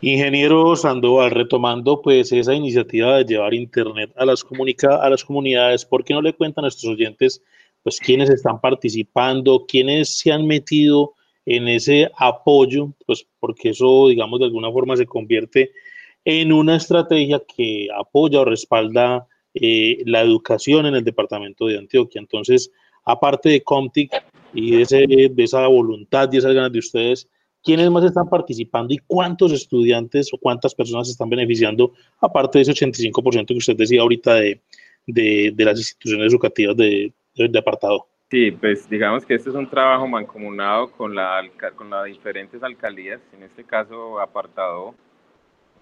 Ingeniero 0.00 0.76
Sandoval, 0.76 1.30
retomando 1.30 2.02
pues 2.02 2.30
esa 2.30 2.52
iniciativa 2.52 3.16
de 3.18 3.24
llevar 3.24 3.54
Internet 3.54 4.12
a 4.16 4.26
las, 4.26 4.44
comunica 4.44 4.96
a 4.96 5.08
las 5.08 5.24
comunidades, 5.24 5.84
¿por 5.84 6.04
qué 6.04 6.12
no 6.12 6.20
le 6.20 6.34
cuentan 6.34 6.64
a 6.64 6.66
nuestros 6.66 6.92
oyentes 6.92 7.42
pues 7.82 8.00
quiénes 8.00 8.28
están 8.30 8.60
participando, 8.60 9.64
quiénes 9.66 10.18
se 10.18 10.32
han 10.32 10.46
metido 10.46 11.14
en 11.46 11.68
ese 11.68 12.10
apoyo, 12.18 12.92
pues 13.06 13.26
porque 13.38 13.70
eso 13.70 14.08
digamos 14.08 14.40
de 14.40 14.46
alguna 14.46 14.70
forma 14.72 14.96
se 14.96 15.06
convierte 15.06 15.70
en 16.26 16.52
una 16.52 16.74
estrategia 16.74 17.40
que 17.46 17.86
apoya 17.96 18.40
o 18.40 18.44
respalda 18.44 19.28
eh, 19.54 20.02
la 20.06 20.22
educación 20.22 20.84
en 20.86 20.96
el 20.96 21.04
departamento 21.04 21.66
de 21.66 21.78
Antioquia. 21.78 22.20
Entonces, 22.20 22.72
aparte 23.04 23.48
de 23.48 23.62
Comtic 23.62 24.10
y 24.52 24.72
de, 24.72 25.32
esa 25.38 25.68
voluntad 25.68 26.28
y 26.32 26.38
esas 26.38 26.52
ganas 26.52 26.72
de 26.72 26.80
ustedes, 26.80 27.30
¿quiénes 27.62 27.88
más 27.92 28.04
están 28.04 28.28
participando 28.28 28.92
y 28.92 28.98
cuántos 29.06 29.52
estudiantes 29.52 30.34
o 30.34 30.38
cuántas 30.38 30.74
personas 30.74 31.08
están 31.08 31.30
beneficiando, 31.30 31.92
aparte 32.20 32.58
de 32.58 32.62
ese 32.62 32.72
85% 32.72 33.46
que 33.46 33.54
usted 33.54 33.76
decía 33.76 34.02
ahorita 34.02 34.34
de, 34.34 34.60
de, 35.06 35.64
las 35.64 35.78
instituciones 35.78 36.32
educativas 36.32 36.76
de, 36.76 37.12
de, 37.36 37.58
apartado? 37.58 38.08
Sí, 38.32 38.50
pues 38.50 38.90
digamos 38.90 39.24
que 39.24 39.36
este 39.36 39.50
es 39.50 39.54
un 39.54 39.70
trabajo 39.70 40.08
mancomunado 40.08 40.90
con, 40.90 41.14
la, 41.14 41.48
con 41.76 41.88
las 41.88 42.06
diferentes 42.06 42.60
alcaldías, 42.64 43.20
en 43.32 43.44
este 43.44 43.62
caso 43.62 44.18
apartado 44.18 44.96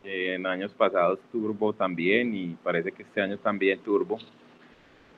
eh, 0.05 0.35
en 0.35 0.47
años 0.47 0.73
pasados 0.75 1.19
Turbo 1.33 1.73
también 1.73 2.35
y 2.35 2.57
parece 2.63 2.93
que 2.93 3.03
este 3.03 3.21
año 3.21 3.39
también 3.39 3.81
Turbo. 3.81 4.19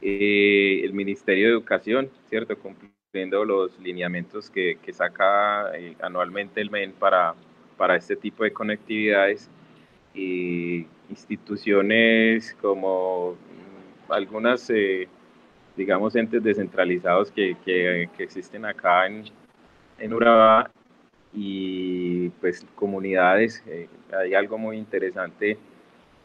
Eh, 0.01 0.81
el 0.85 0.93
Ministerio 0.93 1.47
de 1.47 1.53
Educación, 1.53 2.11
¿cierto? 2.29 2.57
Cumpliendo 2.59 3.45
los 3.45 3.79
lineamientos 3.81 4.49
que, 4.51 4.79
que 4.83 4.93
saca 4.93 5.77
eh, 5.77 5.97
anualmente 6.01 6.61
el 6.61 6.71
MEN 6.71 6.93
para, 6.93 7.35
para 7.77 7.97
este 7.97 8.17
tipo 8.17 8.45
de 8.45 8.53
conectividades. 8.53 9.51
Y 10.15 10.87
instituciones 11.11 12.55
como 12.61 13.33
mm, 13.33 14.13
algunas, 14.13 14.73
digamos, 15.77 16.17
entes 16.17 16.43
descentralizados 16.43 17.31
que, 17.31 17.57
que, 17.65 18.09
que 18.17 18.23
existen 18.23 18.65
acá 18.65 19.07
en, 19.07 19.25
en 19.99 20.15
Urabá 20.15 20.71
y 21.33 22.29
pues 22.41 22.65
comunidades. 22.75 23.63
Eh, 23.67 23.89
hay 24.13 24.35
algo 24.35 24.59
muy 24.59 24.77
interesante 24.77 25.59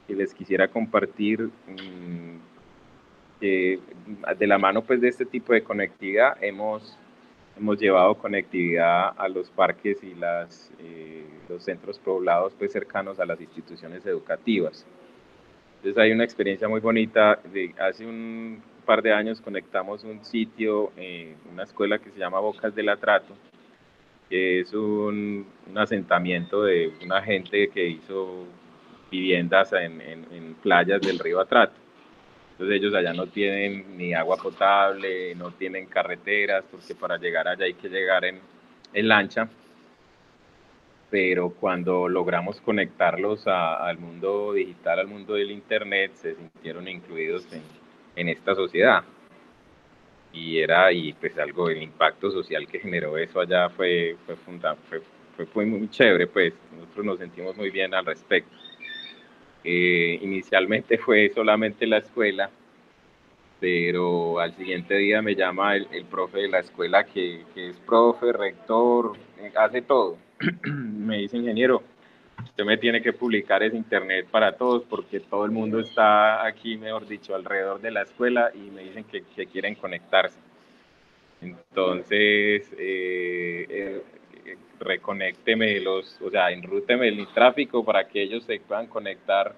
que 0.07 0.15
les 0.15 0.33
quisiera 0.33 0.67
compartir 0.67 1.49
mm, 1.67 2.37
de 3.41 4.47
la 4.47 4.57
mano 4.57 4.83
pues 4.83 5.01
de 5.01 5.07
este 5.07 5.25
tipo 5.25 5.53
de 5.53 5.63
conectividad 5.63 6.37
hemos, 6.41 6.97
hemos 7.57 7.79
llevado 7.79 8.15
conectividad 8.15 9.13
a 9.17 9.27
los 9.27 9.49
parques 9.49 10.03
y 10.03 10.13
las, 10.13 10.71
eh, 10.79 11.25
los 11.49 11.63
centros 11.63 11.97
poblados 11.97 12.53
pues 12.57 12.71
cercanos 12.71 13.19
a 13.19 13.25
las 13.25 13.41
instituciones 13.41 14.05
educativas. 14.05 14.85
Entonces 15.77 15.97
hay 15.97 16.11
una 16.11 16.23
experiencia 16.23 16.67
muy 16.67 16.79
bonita. 16.79 17.39
De, 17.51 17.73
hace 17.79 18.05
un 18.05 18.61
par 18.85 19.01
de 19.01 19.11
años 19.11 19.41
conectamos 19.41 20.03
un 20.03 20.23
sitio, 20.23 20.91
eh, 20.95 21.33
una 21.51 21.63
escuela 21.63 21.97
que 21.97 22.11
se 22.11 22.19
llama 22.19 22.39
Bocas 22.39 22.75
del 22.75 22.89
Atrato, 22.89 23.33
que 24.31 24.61
es 24.61 24.73
un, 24.73 25.45
asentamiento 25.75 26.63
de 26.63 26.93
una 27.03 27.21
gente 27.21 27.69
que 27.69 27.85
hizo 27.85 28.45
viviendas 29.11 29.73
en, 29.73 30.55
playas 30.63 31.01
del 31.01 31.19
río 31.19 31.41
Atrato. 31.41 31.73
Entonces 32.53 32.77
ellos 32.77 32.93
allá 32.93 33.13
no 33.13 33.27
tienen 33.27 33.97
ni 33.97 34.13
agua 34.13 34.37
potable, 34.37 35.35
no 35.35 35.51
tienen 35.51 35.85
carreteras, 35.87 36.63
porque 36.71 36.95
para 36.95 37.17
llegar 37.17 37.47
allá 37.47 37.65
hay 37.65 37.73
que 37.73 37.89
llegar 37.89 38.23
en, 38.23 38.39
lancha. 38.93 39.49
Pero 41.09 41.49
cuando 41.49 42.07
logramos 42.07 42.61
conectarlos 42.61 43.47
al 43.47 43.97
mundo 43.97 44.53
digital, 44.53 44.99
al 44.99 45.07
mundo 45.07 45.33
del 45.33 45.51
Internet, 45.51 46.13
se 46.13 46.35
sintieron 46.35 46.87
incluidos 46.87 47.45
en 48.15 48.29
esta 48.29 48.55
sociedad 48.55 49.03
y 50.33 50.59
era 50.59 50.91
y 50.91 51.13
pues 51.13 51.37
algo 51.37 51.69
el 51.69 51.81
impacto 51.81 52.31
social 52.31 52.67
que 52.67 52.79
generó 52.79 53.17
eso 53.17 53.39
allá 53.39 53.69
fue 53.69 54.15
fue, 54.25 54.35
fue, 55.35 55.45
fue, 55.45 55.65
muy 55.65 55.89
chévere 55.89 56.27
pues 56.27 56.53
nosotros 56.75 57.05
nos 57.05 57.19
sentimos 57.19 57.55
muy 57.57 57.69
bien 57.69 57.93
al 57.93 58.05
respecto. 58.05 58.55
Eh, 59.63 60.19
inicialmente 60.21 60.97
fue 60.97 61.31
solamente 61.33 61.85
la 61.85 61.97
escuela 61.97 62.49
pero 63.61 64.39
al 64.39 64.55
siguiente 64.55 64.95
día 64.97 65.21
me 65.21 65.35
llama 65.35 65.75
el, 65.75 65.87
el 65.91 66.05
profe 66.05 66.39
de 66.39 66.49
la 66.49 66.59
escuela 66.59 67.05
que, 67.05 67.45
que 67.53 67.69
es 67.69 67.79
profe 67.79 68.33
rector 68.33 69.15
eh, 69.37 69.51
hace 69.55 69.83
todo. 69.83 70.17
Me 70.65 71.19
dice 71.19 71.37
ingeniero 71.37 71.83
usted 72.61 72.65
me 72.65 72.77
tiene 72.77 73.01
que 73.01 73.13
publicar 73.13 73.63
ese 73.63 73.75
internet 73.75 74.27
para 74.29 74.55
todos 74.55 74.83
porque 74.87 75.19
todo 75.19 75.45
el 75.45 75.51
mundo 75.51 75.79
está 75.79 76.45
aquí, 76.45 76.77
mejor 76.77 77.07
dicho, 77.07 77.33
alrededor 77.33 77.81
de 77.81 77.89
la 77.89 78.03
escuela 78.03 78.51
y 78.53 78.69
me 78.69 78.83
dicen 78.83 79.03
que, 79.05 79.23
que 79.35 79.47
quieren 79.47 79.75
conectarse. 79.75 80.37
Entonces, 81.41 82.69
eh, 82.77 83.65
eh, 83.67 84.01
reconécteme 84.79 85.79
los, 85.79 86.21
o 86.21 86.29
sea, 86.29 86.51
enrúteme 86.51 87.07
el 87.07 87.27
tráfico 87.33 87.83
para 87.83 88.07
que 88.07 88.21
ellos 88.21 88.43
se 88.43 88.59
puedan 88.59 88.85
conectar 88.85 89.55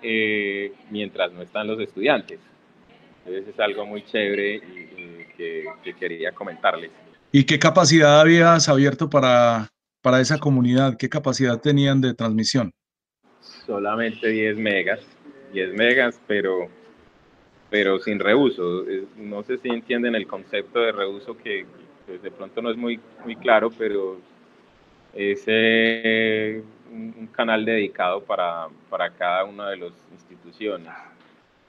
eh, 0.00 0.72
mientras 0.90 1.32
no 1.32 1.42
están 1.42 1.66
los 1.66 1.80
estudiantes. 1.80 2.38
Entonces 3.24 3.54
es 3.54 3.60
algo 3.60 3.84
muy 3.86 4.04
chévere 4.04 4.54
y, 4.54 5.24
que, 5.36 5.64
que 5.82 5.94
quería 5.94 6.30
comentarles. 6.30 6.92
¿Y 7.32 7.44
qué 7.44 7.58
capacidad 7.58 8.20
habías 8.20 8.68
abierto 8.68 9.10
para 9.10 9.68
para 10.02 10.20
esa 10.20 10.38
comunidad? 10.38 10.96
¿Qué 10.96 11.08
capacidad 11.08 11.60
tenían 11.60 12.00
de 12.00 12.14
transmisión? 12.14 12.72
Solamente 13.40 14.28
10 14.28 14.56
megas, 14.56 15.00
10 15.52 15.74
megas, 15.74 16.20
pero, 16.26 16.68
pero 17.70 17.98
sin 17.98 18.18
reuso. 18.18 18.84
No 19.16 19.42
sé 19.42 19.58
si 19.58 19.68
entienden 19.68 20.14
el 20.14 20.26
concepto 20.26 20.80
de 20.80 20.92
reuso 20.92 21.36
que, 21.36 21.66
de 22.06 22.30
pronto 22.30 22.60
no 22.60 22.70
es 22.70 22.76
muy, 22.76 23.00
muy 23.24 23.36
claro, 23.36 23.70
pero 23.70 24.20
es 25.14 25.44
eh, 25.46 26.62
un, 26.90 27.28
canal 27.28 27.64
dedicado 27.64 28.22
para, 28.22 28.68
para 28.88 29.10
cada 29.10 29.44
una 29.44 29.70
de 29.70 29.76
las 29.76 29.92
instituciones. 30.12 30.92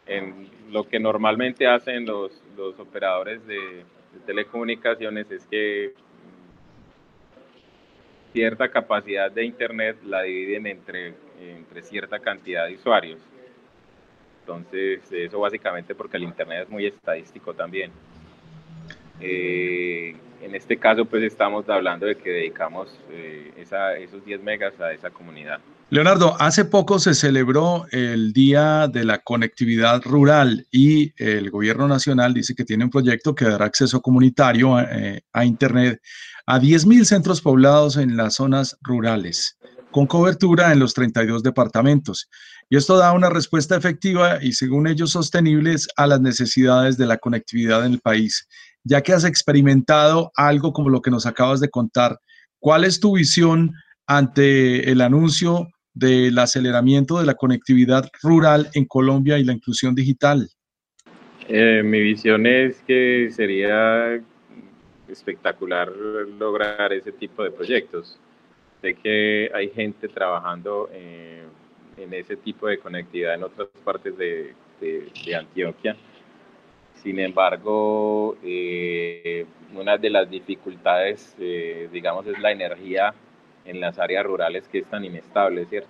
En 0.05 0.49
lo 0.71 0.87
que 0.87 0.99
normalmente 0.99 1.67
hacen 1.67 2.05
los, 2.05 2.31
los 2.57 2.77
operadores 2.79 3.45
de, 3.45 3.55
de 3.55 4.19
telecomunicaciones 4.25 5.29
es 5.31 5.45
que 5.45 5.93
cierta 8.33 8.69
capacidad 8.69 9.31
de 9.31 9.43
Internet 9.43 9.97
la 10.03 10.21
dividen 10.23 10.67
entre, 10.67 11.13
entre 11.39 11.81
cierta 11.83 12.19
cantidad 12.19 12.67
de 12.67 12.75
usuarios. 12.75 13.19
Entonces, 14.41 14.99
eso 15.11 15.39
básicamente 15.39 15.95
porque 15.95 16.17
el 16.17 16.23
Internet 16.23 16.63
es 16.63 16.69
muy 16.69 16.85
estadístico 16.87 17.53
también. 17.53 17.91
Eh, 19.19 20.15
en 20.41 20.55
este 20.55 20.77
caso, 20.77 21.05
pues 21.05 21.23
estamos 21.23 21.67
hablando 21.69 22.05
de 22.05 22.15
que 22.15 22.29
dedicamos 22.29 22.89
eh, 23.11 23.53
esa, 23.57 23.95
esos 23.97 24.23
10 24.25 24.41
megas 24.43 24.79
a 24.79 24.91
esa 24.91 25.09
comunidad. 25.09 25.59
Leonardo, 25.89 26.35
hace 26.39 26.65
poco 26.65 26.99
se 26.99 27.13
celebró 27.13 27.85
el 27.91 28.31
Día 28.33 28.87
de 28.87 29.03
la 29.03 29.19
Conectividad 29.19 30.01
Rural 30.03 30.65
y 30.71 31.13
el 31.21 31.51
Gobierno 31.51 31.87
Nacional 31.87 32.33
dice 32.33 32.55
que 32.55 32.63
tiene 32.63 32.85
un 32.85 32.89
proyecto 32.89 33.35
que 33.35 33.45
dará 33.45 33.65
acceso 33.65 34.01
comunitario 34.01 34.77
a, 34.77 34.83
eh, 34.83 35.21
a 35.33 35.45
Internet 35.45 36.01
a 36.45 36.59
10.000 36.59 37.03
centros 37.03 37.41
poblados 37.41 37.97
en 37.97 38.17
las 38.17 38.35
zonas 38.35 38.77
rurales, 38.81 39.57
con 39.91 40.07
cobertura 40.07 40.71
en 40.71 40.79
los 40.79 40.93
32 40.93 41.43
departamentos. 41.43 42.29
Y 42.69 42.77
esto 42.77 42.97
da 42.97 43.11
una 43.11 43.29
respuesta 43.29 43.75
efectiva 43.75 44.41
y, 44.41 44.53
según 44.53 44.87
ellos, 44.87 45.11
sostenibles 45.11 45.89
a 45.97 46.07
las 46.07 46.21
necesidades 46.21 46.97
de 46.97 47.05
la 47.05 47.17
conectividad 47.17 47.85
en 47.85 47.93
el 47.93 47.99
país. 47.99 48.47
Ya 48.83 49.01
que 49.01 49.13
has 49.13 49.25
experimentado 49.25 50.31
algo 50.35 50.73
como 50.73 50.89
lo 50.89 51.01
que 51.01 51.11
nos 51.11 51.25
acabas 51.25 51.59
de 51.59 51.69
contar, 51.69 52.17
¿cuál 52.59 52.83
es 52.83 52.99
tu 52.99 53.15
visión 53.15 53.73
ante 54.07 54.91
el 54.91 55.01
anuncio 55.01 55.67
del 55.93 56.37
aceleramiento 56.39 57.19
de 57.19 57.25
la 57.25 57.35
conectividad 57.35 58.09
rural 58.23 58.69
en 58.73 58.85
Colombia 58.85 59.37
y 59.37 59.43
la 59.43 59.53
inclusión 59.53 59.93
digital? 59.93 60.49
Eh, 61.47 61.81
mi 61.83 61.99
visión 62.01 62.45
es 62.45 62.81
que 62.87 63.29
sería 63.31 64.21
espectacular 65.09 65.91
lograr 66.39 66.93
ese 66.93 67.11
tipo 67.11 67.43
de 67.43 67.51
proyectos. 67.51 68.17
Sé 68.81 68.95
que 68.95 69.51
hay 69.53 69.69
gente 69.69 70.07
trabajando 70.07 70.89
en 70.91 72.13
ese 72.13 72.37
tipo 72.37 72.67
de 72.67 72.79
conectividad 72.79 73.35
en 73.35 73.43
otras 73.43 73.67
partes 73.83 74.17
de, 74.17 74.55
Antioquia. 75.37 75.95
Sin 77.01 77.19
embargo, 77.19 78.37
eh, 78.43 79.45
una 79.73 79.97
de 79.97 80.09
las 80.09 80.29
dificultades, 80.29 81.35
eh, 81.39 81.89
digamos, 81.91 82.27
es 82.27 82.37
la 82.39 82.51
energía 82.51 83.13
en 83.65 83.79
las 83.79 83.97
áreas 83.99 84.25
rurales 84.25 84.67
que 84.67 84.79
es 84.79 84.85
tan 84.85 85.05
inestable, 85.05 85.65
¿cierto? 85.65 85.89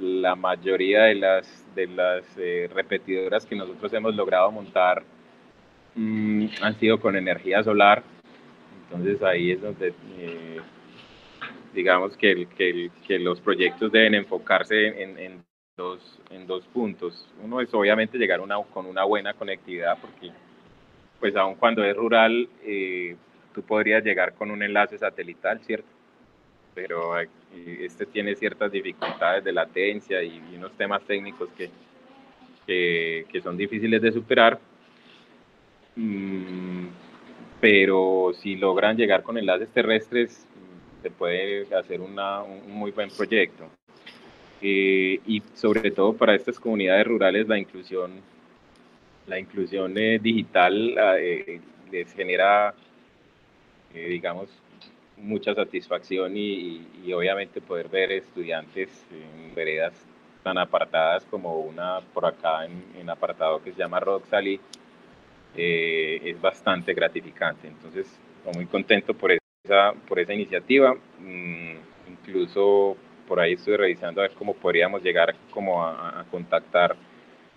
la 0.00 0.36
mayoría 0.36 1.02
de 1.02 1.16
las, 1.16 1.66
de 1.74 1.86
las 1.88 2.24
repetidoras 2.72 3.44
que 3.44 3.56
nosotros 3.56 3.92
hemos 3.92 4.14
logrado 4.14 4.50
montar 4.50 5.02
Mm, 5.98 6.46
han 6.62 6.78
sido 6.78 7.00
con 7.00 7.16
energía 7.16 7.62
solar. 7.64 8.04
Entonces 8.84 9.20
ahí 9.20 9.50
es 9.50 9.60
donde 9.60 9.88
eh, 10.18 10.60
digamos 11.74 12.16
que, 12.16 12.46
que, 12.56 13.18
los 13.18 13.40
proyectos 13.40 13.90
deben 13.90 14.14
enfocarse 14.14 15.02
en, 15.02 15.18
en, 15.18 15.44
dos, 15.78 16.20
en 16.28 16.46
dos 16.46 16.64
puntos. 16.66 17.26
Uno 17.42 17.62
es 17.62 17.72
obviamente 17.72 18.18
llegar 18.18 18.40
con 18.70 18.84
una 18.84 19.04
buena 19.04 19.32
conectividad, 19.32 19.96
porque 19.98 20.30
pues 21.18 21.34
aun 21.36 21.54
cuando 21.54 21.82
es 21.82 21.96
rural, 21.96 22.46
eh, 22.62 23.16
tú 23.54 23.62
podrías 23.62 24.04
llegar 24.04 24.34
con 24.34 24.50
un 24.50 24.62
enlace 24.62 24.98
satelital, 24.98 25.60
¿cierto? 25.60 25.88
Pero 26.74 27.18
este 27.18 28.04
tiene 28.04 28.36
ciertas 28.36 28.70
dificultades 28.70 29.42
de 29.42 29.52
latencia 29.52 30.22
y, 30.22 30.38
unos 30.54 30.72
temas 30.72 31.02
técnicos 31.04 31.48
que, 31.56 31.70
que, 33.26 33.40
son 33.40 33.56
difíciles 33.56 34.02
de 34.02 34.12
superar 34.12 34.60
Mm, 35.98 36.86
pero 37.60 38.32
si 38.40 38.54
logran 38.54 38.96
llegar 38.96 39.24
con 39.24 39.36
enlaces 39.36 39.68
terrestres, 39.70 40.46
se 41.02 41.10
puede 41.10 41.74
hacer 41.74 42.00
una, 42.00 42.42
un 42.42 42.70
muy 42.70 42.92
buen 42.92 43.10
proyecto. 43.10 43.68
Eh, 44.60 45.20
y 45.26 45.42
sobre 45.54 45.90
todo 45.92 46.14
para 46.14 46.34
estas 46.34 46.58
comunidades 46.58 47.06
rurales 47.06 47.46
la 47.46 47.58
inclusión, 47.58 48.10
la 49.26 49.38
inclusión 49.38 49.96
eh, 49.96 50.18
digital 50.18 50.96
eh, 51.20 51.60
les 51.92 52.12
genera, 52.12 52.74
digamos, 53.94 54.48
mucha 55.16 55.54
satisfacción 55.54 56.36
y, 56.36 56.86
obviamente 57.12 57.60
poder 57.60 57.88
ver 57.88 58.12
estudiantes 58.12 58.90
en 59.10 59.54
veredas 59.54 59.94
tan 60.42 60.58
apartadas 60.58 61.24
como 61.24 61.58
una 61.60 62.00
por 62.12 62.26
acá 62.26 62.66
en, 62.66 63.08
apartado 63.08 63.62
que 63.62 63.72
se 63.72 63.78
llama 63.78 64.00
Roxali 64.00 64.60
es 65.56 66.40
bastante 66.40 66.92
gratificante. 66.92 67.66
Entonces, 67.66 68.06
estoy 68.38 68.52
muy 68.54 68.66
contento 68.66 69.14
por 69.14 69.32
esa, 69.32 69.92
por 70.06 70.18
esa 70.18 70.34
iniciativa. 70.34 70.94
Mm, 71.18 71.76
incluso 72.08 72.96
por 73.28 73.38
ahí 73.38 73.52
estoy 73.52 73.76
revisando 73.76 74.20
a 74.20 74.24
ver 74.26 74.32
cómo 74.36 74.54
podríamos 74.54 75.02
llegar 75.02 75.34
como 75.50 75.84
a, 75.84 76.24
contactar 76.30 76.96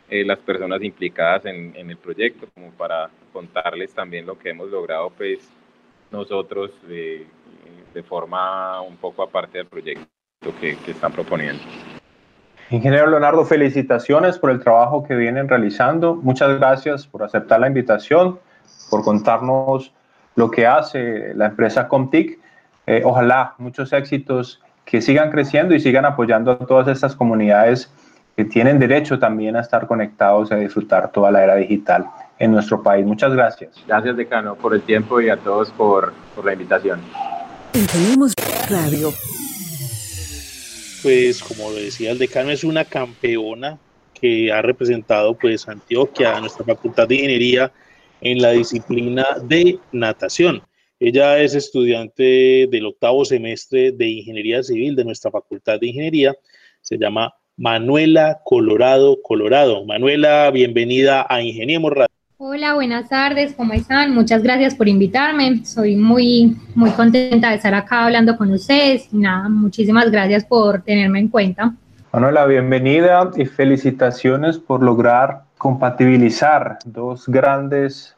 eh, 0.10 0.25
las 0.25 0.38
personas 0.40 0.84
implicadas 0.84 1.46
en, 1.46 1.74
el 1.75 1.98
proyecto, 1.98 2.48
como 2.54 2.72
para 2.72 3.10
contarles 3.32 3.94
también 3.94 4.25
lo 4.25 4.38
que 4.38 4.50
hemos 4.50 4.70
logrado 4.70 5.10
pues 5.10 5.50
nosotros 6.12 6.72
de, 6.88 7.25
forma 8.08 8.82
un 8.82 8.98
poco 8.98 9.24
aparte 9.24 9.60
del 9.60 9.68
proyecto 9.68 10.06
que, 10.60 10.78
que 10.78 10.92
están 10.92 11.12
proponiendo. 11.12 11.62
Ingeniero 12.70 13.08
Leonardo, 13.08 13.46
felicitaciones 13.46 14.40
por 14.40 14.50
el 14.50 14.60
trabajo 14.60 15.04
que 15.04 15.16
vienen 15.16 15.48
realizando. 15.48 16.16
Muchas 16.16 16.58
gracias 16.58 17.06
por 17.06 17.24
aceptar 17.24 17.60
la 17.60 17.68
invitación, 17.68 18.40
por 18.90 19.04
contarnos 19.04 19.94
lo 20.36 20.50
que 20.50 20.66
hace 20.66 21.34
la 21.36 21.48
empresa 21.48 21.88
Comtic. 21.88 22.40
Eh, 22.88 23.01
ojalá 23.06 23.56
muchos 23.58 23.94
éxitos 23.94 24.62
que 24.86 25.02
sigan 25.02 25.32
creciendo 25.32 25.76
y 25.76 25.80
sigan 25.80 26.06
apoyando 26.06 26.52
a 26.52 26.58
todas 26.58 26.88
estas 26.88 27.16
comunidades 27.16 27.92
que 28.36 28.46
tienen 28.46 28.80
derecho 28.80 29.20
también 29.20 29.56
a 29.56 29.62
estar 29.62 29.88
conectados 29.88 30.52
y 30.52 30.54
a 30.54 30.58
disfrutar 30.58 31.12
toda 31.12 31.32
la 31.32 31.44
era 31.44 31.56
digital 31.56 32.06
en 32.40 32.52
nuestro 32.52 32.82
país. 32.82 33.06
Muchas 33.06 33.34
gracias. 33.34 33.72
Gracias, 33.88 34.18
decano, 34.18 34.56
por 34.56 34.74
el 34.74 34.82
tiempo 34.82 35.22
y 35.22 35.30
a 35.30 35.38
todos 35.38 35.72
por, 35.72 36.14
por 36.36 36.46
la 36.46 36.54
invitación. 36.54 37.00
Tenemos 37.72 38.34
Radio. 38.70 39.12
Pues 41.04 41.42
como 41.42 41.70
lo 41.70 41.76
decía 41.76 42.12
el 42.12 42.20
decano, 42.20 42.52
es 42.52 42.64
una 42.64 42.86
campeona 42.86 43.78
que 44.14 44.52
ha 44.52 44.62
representado 44.62 45.34
pues 45.34 45.68
Antioquia, 45.68 46.40
nuestra 46.40 46.64
Facultad 46.64 47.08
de 47.08 47.16
Ingeniería 47.16 47.72
en 48.22 48.42
la 48.42 48.52
disciplina 48.52 49.26
de 49.44 49.80
natación. 49.92 50.62
Ella 51.03 51.39
es 51.39 51.55
estudiante 51.55 52.67
del 52.70 52.86
octavo 52.86 53.25
semestre 53.25 53.91
de 53.91 54.08
Ingeniería 54.08 54.62
Civil 54.62 54.96
de 54.96 55.03
nuestra 55.03 55.31
Facultad 55.31 55.79
de 55.79 55.88
Ingeniería. 55.88 56.36
Se 56.79 56.96
llama 57.00 57.34
Manuela 57.58 58.39
Colorado 58.46 59.20
Colorado. 59.24 59.84
Manuela, 59.84 60.51
bienvenida 60.51 61.25
a 61.27 61.41
Ingeniemos 61.41 61.91
Radio. 61.91 62.13
Hola, 62.38 62.75
buenas 62.75 63.10
tardes, 63.10 63.55
¿cómo 63.58 63.74
están? 63.74 64.13
Muchas 64.13 64.43
gracias 64.43 64.75
por 64.75 64.88
invitarme. 64.88 65.65
Soy 65.65 65.96
muy, 65.96 66.55
muy 66.75 66.91
contenta 66.91 67.50
de 67.50 67.55
estar 67.55 67.74
acá 67.74 68.05
hablando 68.05 68.38
con 68.38 68.51
ustedes. 68.51 69.12
nada, 69.12 69.50
muchísimas 69.50 70.12
gracias 70.12 70.46
por 70.46 70.84
tenerme 70.84 71.17
en 71.17 71.29
cuenta. 71.29 71.74
Manuela, 72.13 72.46
bienvenida 72.46 73.31
y 73.36 73.46
felicitaciones 73.46 74.60
por 74.60 74.84
lograr 74.84 75.46
compatibilizar 75.58 76.77
dos 76.86 77.27
grandes 77.27 78.15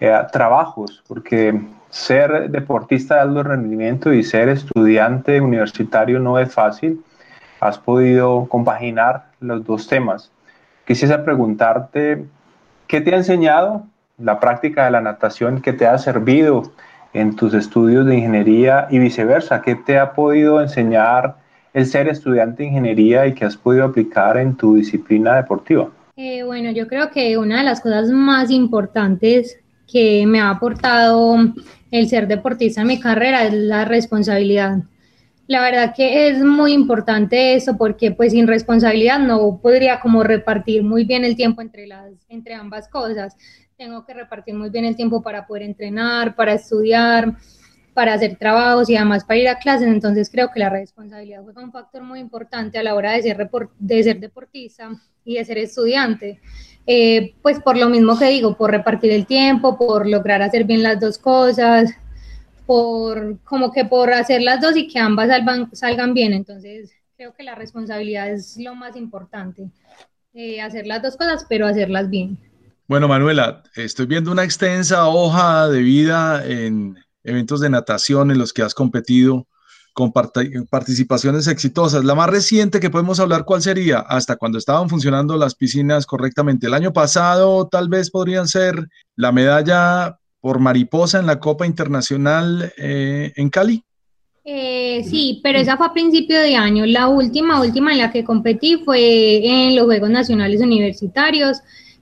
eh, 0.00 0.12
trabajos, 0.30 1.02
porque 1.08 1.58
ser 1.90 2.50
deportista 2.50 3.16
de 3.16 3.20
alto 3.22 3.42
rendimiento 3.42 4.12
y 4.12 4.22
ser 4.22 4.48
estudiante 4.48 5.40
universitario 5.40 6.20
no 6.20 6.38
es 6.38 6.52
fácil. 6.52 7.02
Has 7.60 7.78
podido 7.78 8.46
compaginar 8.48 9.26
los 9.40 9.64
dos 9.64 9.88
temas. 9.88 10.30
Quisiera 10.86 11.24
preguntarte, 11.24 12.24
¿qué 12.86 13.00
te 13.00 13.14
ha 13.14 13.18
enseñado 13.18 13.84
la 14.18 14.40
práctica 14.40 14.84
de 14.84 14.90
la 14.90 15.00
natación 15.00 15.60
que 15.60 15.72
te 15.72 15.86
ha 15.86 15.98
servido 15.98 16.72
en 17.12 17.36
tus 17.36 17.54
estudios 17.54 18.06
de 18.06 18.16
ingeniería 18.16 18.86
y 18.90 18.98
viceversa? 18.98 19.62
¿Qué 19.62 19.74
te 19.74 19.98
ha 19.98 20.12
podido 20.12 20.60
enseñar 20.60 21.36
el 21.74 21.86
ser 21.86 22.08
estudiante 22.08 22.62
de 22.62 22.70
ingeniería 22.70 23.26
y 23.26 23.34
que 23.34 23.44
has 23.44 23.56
podido 23.56 23.84
aplicar 23.84 24.36
en 24.36 24.54
tu 24.56 24.76
disciplina 24.76 25.36
deportiva? 25.36 25.88
Eh, 26.16 26.42
bueno, 26.42 26.70
yo 26.72 26.88
creo 26.88 27.10
que 27.10 27.38
una 27.38 27.58
de 27.58 27.64
las 27.64 27.80
cosas 27.80 28.10
más 28.10 28.50
importantes 28.50 29.58
que 29.86 30.26
me 30.26 30.40
ha 30.40 30.50
aportado 30.50 31.36
el 31.90 32.08
ser 32.08 32.28
deportista 32.28 32.82
en 32.82 32.86
mi 32.86 33.00
carrera 33.00 33.44
es 33.44 33.52
la 33.52 33.84
responsabilidad. 33.84 34.78
La 35.46 35.62
verdad 35.62 35.94
que 35.96 36.28
es 36.28 36.40
muy 36.40 36.72
importante 36.72 37.54
eso 37.54 37.78
porque 37.78 38.10
pues 38.10 38.32
sin 38.32 38.46
responsabilidad 38.46 39.18
no 39.18 39.60
podría 39.62 39.98
como 39.98 40.22
repartir 40.22 40.82
muy 40.82 41.04
bien 41.04 41.24
el 41.24 41.36
tiempo 41.36 41.62
entre, 41.62 41.86
las, 41.86 42.12
entre 42.28 42.54
ambas 42.54 42.88
cosas. 42.88 43.34
Tengo 43.78 44.04
que 44.04 44.12
repartir 44.12 44.54
muy 44.54 44.68
bien 44.68 44.84
el 44.84 44.94
tiempo 44.94 45.22
para 45.22 45.46
poder 45.46 45.62
entrenar, 45.62 46.36
para 46.36 46.52
estudiar, 46.52 47.34
para 47.94 48.14
hacer 48.14 48.36
trabajos 48.36 48.90
y 48.90 48.96
además 48.96 49.24
para 49.24 49.40
ir 49.40 49.48
a 49.48 49.58
clases. 49.58 49.88
Entonces 49.88 50.28
creo 50.30 50.50
que 50.52 50.60
la 50.60 50.68
responsabilidad 50.68 51.42
juega 51.42 51.64
un 51.64 51.72
factor 51.72 52.02
muy 52.02 52.20
importante 52.20 52.78
a 52.78 52.82
la 52.82 52.94
hora 52.94 53.12
de 53.12 53.22
ser, 53.22 53.50
de 53.78 54.02
ser 54.02 54.20
deportista 54.20 54.90
y 55.24 55.36
de 55.36 55.44
ser 55.46 55.58
estudiante. 55.58 56.40
Eh, 56.90 57.34
pues 57.42 57.60
por 57.60 57.76
lo 57.76 57.90
mismo 57.90 58.18
que 58.18 58.30
digo, 58.30 58.56
por 58.56 58.70
repartir 58.70 59.12
el 59.12 59.26
tiempo, 59.26 59.76
por 59.76 60.08
lograr 60.08 60.40
hacer 60.40 60.64
bien 60.64 60.82
las 60.82 60.98
dos 60.98 61.18
cosas, 61.18 61.90
por 62.64 63.38
como 63.44 63.70
que 63.72 63.84
por 63.84 64.10
hacer 64.10 64.40
las 64.40 64.62
dos 64.62 64.74
y 64.74 64.88
que 64.88 64.98
ambas 64.98 65.28
salgan, 65.28 65.68
salgan 65.76 66.14
bien. 66.14 66.32
Entonces, 66.32 66.90
creo 67.14 67.34
que 67.34 67.42
la 67.42 67.54
responsabilidad 67.54 68.30
es 68.30 68.56
lo 68.56 68.74
más 68.74 68.96
importante, 68.96 69.68
eh, 70.32 70.62
hacer 70.62 70.86
las 70.86 71.02
dos 71.02 71.18
cosas, 71.18 71.44
pero 71.46 71.66
hacerlas 71.66 72.08
bien. 72.08 72.38
Bueno, 72.86 73.06
Manuela, 73.06 73.62
estoy 73.76 74.06
viendo 74.06 74.32
una 74.32 74.44
extensa 74.44 75.08
hoja 75.08 75.68
de 75.68 75.82
vida 75.82 76.42
en 76.46 76.96
eventos 77.22 77.60
de 77.60 77.68
natación 77.68 78.30
en 78.30 78.38
los 78.38 78.54
que 78.54 78.62
has 78.62 78.72
competido 78.72 79.46
con 79.98 80.12
participaciones 80.12 81.48
exitosas. 81.48 82.04
La 82.04 82.14
más 82.14 82.30
reciente 82.30 82.78
que 82.78 82.88
podemos 82.88 83.18
hablar, 83.18 83.44
¿cuál 83.44 83.62
sería? 83.62 83.98
Hasta 83.98 84.36
cuando 84.36 84.56
estaban 84.56 84.88
funcionando 84.88 85.36
las 85.36 85.56
piscinas 85.56 86.06
correctamente. 86.06 86.68
El 86.68 86.74
año 86.74 86.92
pasado 86.92 87.66
tal 87.66 87.88
vez 87.88 88.08
podrían 88.08 88.46
ser 88.46 88.76
la 89.16 89.32
medalla 89.32 90.16
por 90.38 90.60
mariposa 90.60 91.18
en 91.18 91.26
la 91.26 91.40
Copa 91.40 91.66
Internacional 91.66 92.72
eh, 92.76 93.32
en 93.34 93.50
Cali. 93.50 93.82
Eh, 94.44 95.02
sí, 95.02 95.40
pero 95.42 95.58
esa 95.58 95.76
fue 95.76 95.86
a 95.86 95.92
principio 95.92 96.40
de 96.40 96.54
año. 96.54 96.86
La 96.86 97.08
última, 97.08 97.60
última 97.60 97.90
en 97.90 97.98
la 97.98 98.12
que 98.12 98.22
competí 98.22 98.76
fue 98.84 99.44
en 99.44 99.74
los 99.74 99.86
Juegos 99.86 100.10
Nacionales 100.10 100.60
Universitarios 100.60 101.58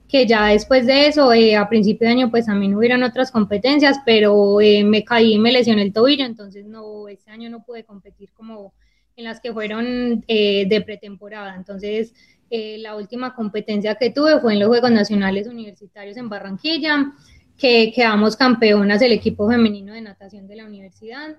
que 0.07 0.25
ya 0.25 0.47
después 0.47 0.85
de 0.85 1.07
eso, 1.07 1.33
eh, 1.33 1.55
a 1.55 1.67
principio 1.67 2.07
de 2.07 2.13
año, 2.13 2.31
pues 2.31 2.45
también 2.45 2.75
hubieron 2.75 3.03
otras 3.03 3.31
competencias, 3.31 3.99
pero 4.05 4.61
eh, 4.61 4.83
me 4.83 5.03
caí 5.03 5.33
y 5.33 5.39
me 5.39 5.51
lesioné 5.51 5.81
el 5.81 5.93
tobillo, 5.93 6.25
entonces 6.25 6.65
no, 6.65 7.07
este 7.09 7.29
año 7.31 7.49
no 7.49 7.63
pude 7.63 7.83
competir 7.83 8.31
como 8.33 8.73
en 9.17 9.25
las 9.25 9.41
que 9.41 9.51
fueron 9.51 10.23
eh, 10.27 10.65
de 10.67 10.81
pretemporada. 10.81 11.55
Entonces, 11.55 12.13
la 12.49 12.95
última 12.95 13.35
competencia 13.35 13.95
que 13.95 14.09
tuve 14.09 14.39
fue 14.39 14.53
en 14.53 14.59
los 14.59 14.69
Juegos 14.69 14.91
Nacionales 14.91 15.47
Universitarios 15.47 16.15
en 16.15 16.29
Barranquilla, 16.29 17.11
que 17.57 17.91
quedamos 17.93 18.37
campeonas 18.37 19.01
del 19.01 19.11
equipo 19.11 19.49
femenino 19.49 19.93
de 19.93 19.99
natación 19.99 20.47
de 20.47 20.55
la 20.55 20.65
universidad. 20.65 21.35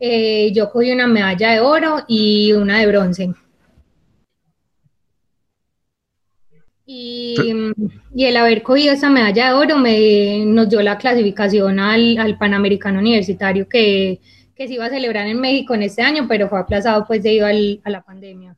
yo 0.00 0.70
cogí 0.72 0.90
una 0.90 1.06
medalla 1.06 1.52
de 1.52 1.60
oro 1.60 2.04
y 2.08 2.52
una 2.54 2.80
de 2.80 2.86
bronce. 2.88 3.34
Y, 6.90 7.36
el 8.16 8.36
haber 8.38 8.62
cogido 8.62 8.94
esa 8.94 9.10
medalla 9.10 9.48
de 9.48 9.52
oro 9.52 9.78
me, 9.78 10.46
nos 10.46 10.70
dio 10.70 10.80
la 10.80 10.96
clasificación 10.96 11.78
al, 11.78 12.38
Panamericano 12.38 12.98
Universitario 12.98 13.68
que, 13.68 14.20
se 14.56 14.72
iba 14.72 14.86
a 14.86 14.90
celebrar 14.90 15.26
en 15.26 15.38
México 15.38 15.74
en 15.74 15.82
este 15.82 16.00
año, 16.00 16.26
pero 16.26 16.48
fue 16.48 16.58
aplazado 16.58 17.04
pues 17.06 17.22
debido 17.22 17.46
a 17.46 17.90
la 17.90 18.02
pandemia. 18.02 18.56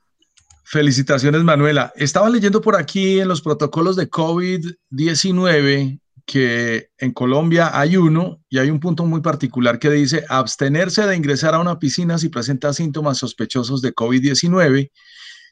Felicitaciones, 0.62 1.42
Manuela. 1.42 1.92
Estaba 1.96 2.30
leyendo 2.30 2.60
por 2.60 2.76
aquí 2.76 3.18
en 3.18 3.26
los 3.26 3.42
protocolos 3.42 3.96
de 3.96 4.08
COVID-19 4.08 5.98
que 6.24 6.90
en 6.98 7.12
Colombia 7.12 7.76
hay 7.78 7.96
uno 7.96 8.40
y 8.48 8.58
hay 8.58 8.70
un 8.70 8.78
punto 8.78 9.04
muy 9.04 9.20
particular 9.20 9.80
que 9.80 9.90
dice 9.90 10.24
abstenerse 10.28 11.04
de 11.04 11.16
ingresar 11.16 11.54
a 11.54 11.58
una 11.58 11.80
piscina 11.80 12.16
si 12.16 12.28
presenta 12.28 12.72
síntomas 12.72 13.18
sospechosos 13.18 13.82
de 13.82 13.92
COVID-19 13.92 14.90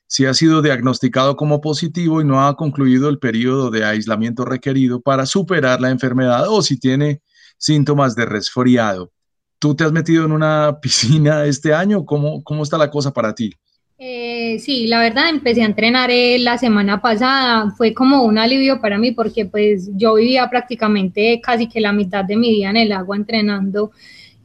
si 0.09 0.25
ha 0.25 0.33
sido 0.33 0.63
diagnosticado 0.63 1.37
como 1.37 1.61
positivo 1.61 2.21
y 2.21 2.25
no 2.25 2.45
ha 2.45 2.57
concluido 2.57 3.11
el 3.11 3.19
periodo 3.19 3.71
de 3.71 3.85
aislamiento 3.85 4.47
requerido 4.47 5.01
para 5.03 5.27
superar 5.27 5.83
la 5.83 5.91
enfermedad 5.91 6.49
o 6.49 6.63
si 6.63 6.81
tiene 6.81 7.21
síntomas 7.59 8.17
de 8.17 8.25
resfriado. 8.25 9.13
¿Tú 9.59 9.75
te 9.75 9.85
has 9.85 9.93
metido 9.93 10.25
en 10.25 10.33
una 10.33 10.79
piscina 10.83 11.45
este 11.45 11.75
año? 11.75 12.07
¿Cómo, 12.07 12.43
cómo 12.43 12.63
está 12.63 12.79
la 12.79 12.91
cosa 12.91 13.13
para 13.13 13.35
ti? 13.35 13.53
Eh, 13.99 14.59
sí, 14.61 14.87
la 14.87 15.01
verdad 15.01 15.29
empecé 15.29 15.63
a 15.63 15.67
entrenar 15.67 16.11
eh, 16.11 16.39
la 16.39 16.57
semana 16.57 17.03
pasada, 17.03 17.73
fue 17.77 17.93
como 17.93 18.23
un 18.23 18.39
alivio 18.39 18.81
para 18.81 18.97
mí 18.97 19.11
porque 19.11 19.45
pues 19.45 19.91
yo 19.95 20.15
vivía 20.15 20.49
prácticamente 20.49 21.41
casi 21.43 21.69
que 21.69 21.81
la 21.81 21.93
mitad 21.93 22.25
de 22.25 22.37
mi 22.37 22.51
día 22.53 22.71
en 22.71 22.77
el 22.77 22.93
agua 22.93 23.17
entrenando 23.17 23.91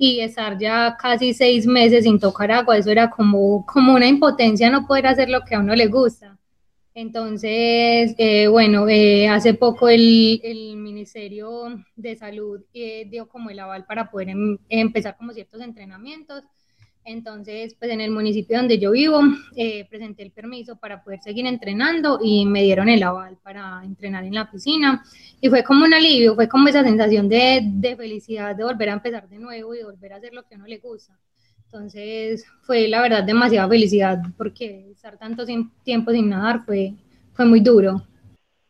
y 0.04 0.20
estar 0.20 0.58
ya 0.58 0.98
casi 1.00 1.34
seis 1.34 1.66
meses 1.66 2.04
sin 2.04 2.20
tocar 2.20 2.52
agua, 2.52 2.78
eso 2.78 2.92
era 2.92 3.10
como, 3.10 3.66
como 3.66 3.94
una 3.94 4.06
impotencia 4.06 4.70
no 4.70 4.86
poder 4.86 5.08
hacer 5.08 5.30
lo 5.30 5.46
que 5.46 5.56
a 5.56 5.60
uno 5.60 5.74
le 5.76 5.88
gusta. 5.88 6.38
Entonces, 6.94 8.14
eh, 8.18 8.48
bueno, 8.48 8.90
eh, 8.90 9.30
hace 9.30 9.54
poco 9.54 9.88
el, 9.88 10.42
el, 10.44 10.76
Ministerio 10.76 11.82
de 11.96 12.18
Salud 12.18 12.62
eh, 12.74 13.08
dio 13.10 13.30
como 13.30 13.50
el 13.50 13.60
aval 13.60 13.86
para 13.86 14.12
poder 14.12 14.30
em, 14.30 14.58
empezar 14.68 15.16
como 15.16 15.32
ciertos 15.32 15.62
entrenamientos 15.62 16.44
entonces, 17.06 17.76
pues 17.78 17.92
en 17.92 18.00
el 18.00 18.12
municipio 18.12 18.58
donde 18.58 18.80
yo 18.80 18.92
vivo, 18.92 19.22
eh, 19.56 19.86
presenté 19.90 20.24
el 20.24 20.32
permiso 20.32 20.78
para 20.78 21.04
poder 21.04 21.20
seguir 21.22 21.46
entrenando 21.46 22.20
y 22.24 22.46
me 22.46 22.64
dieron 22.64 22.88
el 22.88 23.04
aval 23.04 23.38
para 23.44 23.82
entrenar 23.84 24.24
en 24.24 24.36
la 24.36 24.50
piscina. 24.50 25.04
Y 25.42 25.50
fue 25.50 25.64
como 25.64 25.84
un 25.84 25.94
alivio, 25.94 26.36
fue 26.36 26.48
como 26.48 26.70
esa 26.70 26.84
sensación 26.84 27.28
de, 27.28 27.62
de 27.64 27.96
felicidad 27.98 28.56
de 28.56 28.64
volver 28.64 28.90
a 28.90 28.94
empezar 28.94 29.28
de 29.28 29.38
nuevo 29.38 29.76
y 29.76 29.84
volver 29.84 30.14
a 30.14 30.18
hacer 30.18 30.34
lo 30.34 30.44
que 30.44 30.56
a 30.56 30.58
uno 30.58 30.68
le 30.68 30.78
gusta. 30.78 31.18
Entonces, 31.66 32.46
fue 32.62 32.88
la 32.88 33.02
verdad 33.02 33.24
demasiada 33.24 33.68
felicidad 33.68 34.20
porque 34.38 34.92
estar 34.92 35.18
tanto 35.18 35.46
tiempo 35.84 36.12
sin 36.12 36.30
nadar 36.30 36.64
fue, 36.66 36.94
fue 37.34 37.46
muy 37.46 37.60
duro. 37.60 38.02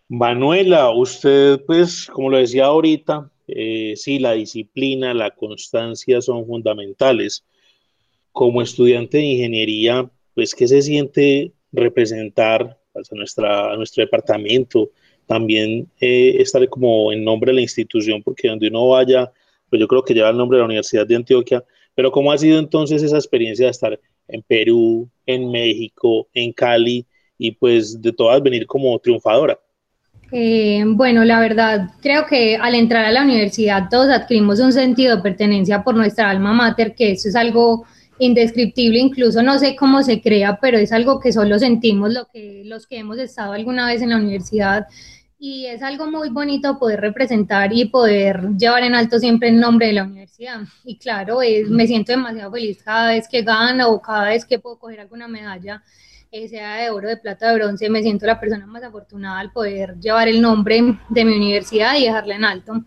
Manuela, 0.09 0.89
usted, 0.89 1.61
pues, 1.65 2.07
como 2.11 2.29
lo 2.29 2.37
decía 2.37 2.65
ahorita, 2.65 3.29
eh, 3.47 3.93
sí, 3.95 4.19
la 4.19 4.33
disciplina, 4.33 5.13
la 5.13 5.31
constancia 5.31 6.21
son 6.21 6.45
fundamentales 6.45 7.43
como 8.33 8.61
estudiante 8.61 9.19
de 9.19 9.23
ingeniería, 9.23 10.09
pues, 10.35 10.53
¿qué 10.53 10.67
se 10.67 10.81
siente 10.81 11.53
representar 11.71 12.77
pues, 12.91 13.09
a, 13.11 13.15
nuestra, 13.15 13.77
nuestro 13.77 14.03
departamento? 14.03 14.91
También 15.25 15.87
eh, 16.01 16.35
estar 16.39 16.67
como 16.67 17.13
en 17.13 17.23
nombre 17.23 17.51
de 17.51 17.55
la 17.55 17.61
institución, 17.61 18.21
porque 18.21 18.49
donde 18.49 18.67
uno 18.67 18.89
vaya, 18.89 19.31
pues 19.69 19.79
yo 19.79 19.87
creo 19.87 20.03
que 20.03 20.13
lleva 20.13 20.29
el 20.29 20.37
nombre 20.37 20.57
de 20.57 20.61
la 20.61 20.65
Universidad 20.65 21.07
de 21.07 21.15
Antioquia, 21.15 21.63
pero 21.95 22.11
¿cómo 22.11 22.31
ha 22.31 22.37
sido 22.37 22.59
entonces 22.59 23.01
esa 23.03 23.17
experiencia 23.17 23.67
de 23.67 23.71
estar 23.71 23.99
en 24.27 24.41
Perú, 24.41 25.07
en 25.25 25.49
México, 25.51 26.27
en 26.33 26.51
Cali 26.51 27.05
y 27.37 27.51
pues 27.51 28.01
de 28.01 28.11
todas 28.11 28.41
venir 28.41 28.65
como 28.65 28.97
triunfadora? 28.99 29.57
Eh, 30.31 30.83
bueno, 30.87 31.23
la 31.23 31.39
verdad, 31.39 31.91
creo 32.01 32.25
que 32.25 32.55
al 32.55 32.73
entrar 32.73 33.05
a 33.05 33.11
la 33.11 33.21
universidad 33.21 33.87
todos 33.91 34.09
adquirimos 34.09 34.59
un 34.59 34.73
sentido 34.73 35.15
de 35.15 35.21
pertenencia 35.21 35.83
por 35.83 35.93
nuestra 35.95 36.29
alma 36.31 36.53
mater, 36.53 36.95
que 36.95 37.11
eso 37.11 37.29
es 37.29 37.35
algo 37.35 37.85
indescriptible, 38.25 38.99
incluso 38.99 39.43
no 39.43 39.59
sé 39.59 39.75
cómo 39.75 40.03
se 40.03 40.21
crea, 40.21 40.59
pero 40.61 40.77
es 40.77 40.91
algo 40.91 41.19
que 41.19 41.31
solo 41.31 41.59
sentimos 41.59 42.13
lo 42.13 42.27
que, 42.31 42.63
los 42.65 42.87
que 42.87 42.97
hemos 42.97 43.17
estado 43.19 43.53
alguna 43.53 43.87
vez 43.87 44.01
en 44.01 44.09
la 44.09 44.17
universidad 44.17 44.87
y 45.45 45.65
es 45.65 45.83
algo 45.83 46.09
muy 46.09 46.29
bonito 46.29 46.79
poder 46.79 47.01
representar 47.01 47.73
y 47.73 47.83
poder 47.83 48.51
llevar 48.57 48.81
en 48.83 48.95
alto 48.95 49.19
siempre 49.19 49.49
el 49.49 49.59
nombre 49.59 49.87
de 49.87 49.93
la 49.93 50.05
universidad. 50.05 50.61
Y 50.85 50.97
claro, 50.97 51.39
me 51.67 51.85
siento 51.85 52.13
demasiado 52.13 52.49
feliz 52.49 52.81
cada 52.81 53.09
vez 53.09 53.27
que 53.27 53.41
gano 53.41 53.89
o 53.89 54.01
cada 54.01 54.29
vez 54.29 54.45
que 54.45 54.59
puedo 54.59 54.79
coger 54.79 55.01
alguna 55.01 55.27
medalla, 55.27 55.83
eh, 56.31 56.47
sea 56.47 56.77
de 56.77 56.89
oro, 56.91 57.09
de 57.09 57.17
plata, 57.17 57.49
de 57.49 57.55
bronce, 57.55 57.89
me 57.89 58.01
siento 58.01 58.25
la 58.25 58.39
persona 58.39 58.65
más 58.65 58.83
afortunada 58.83 59.39
al 59.39 59.51
poder 59.51 59.99
llevar 59.99 60.29
el 60.29 60.41
nombre 60.41 60.97
de 61.09 61.25
mi 61.25 61.35
universidad 61.35 61.97
y 61.97 62.05
dejarla 62.05 62.35
en 62.35 62.45
alto. 62.45 62.85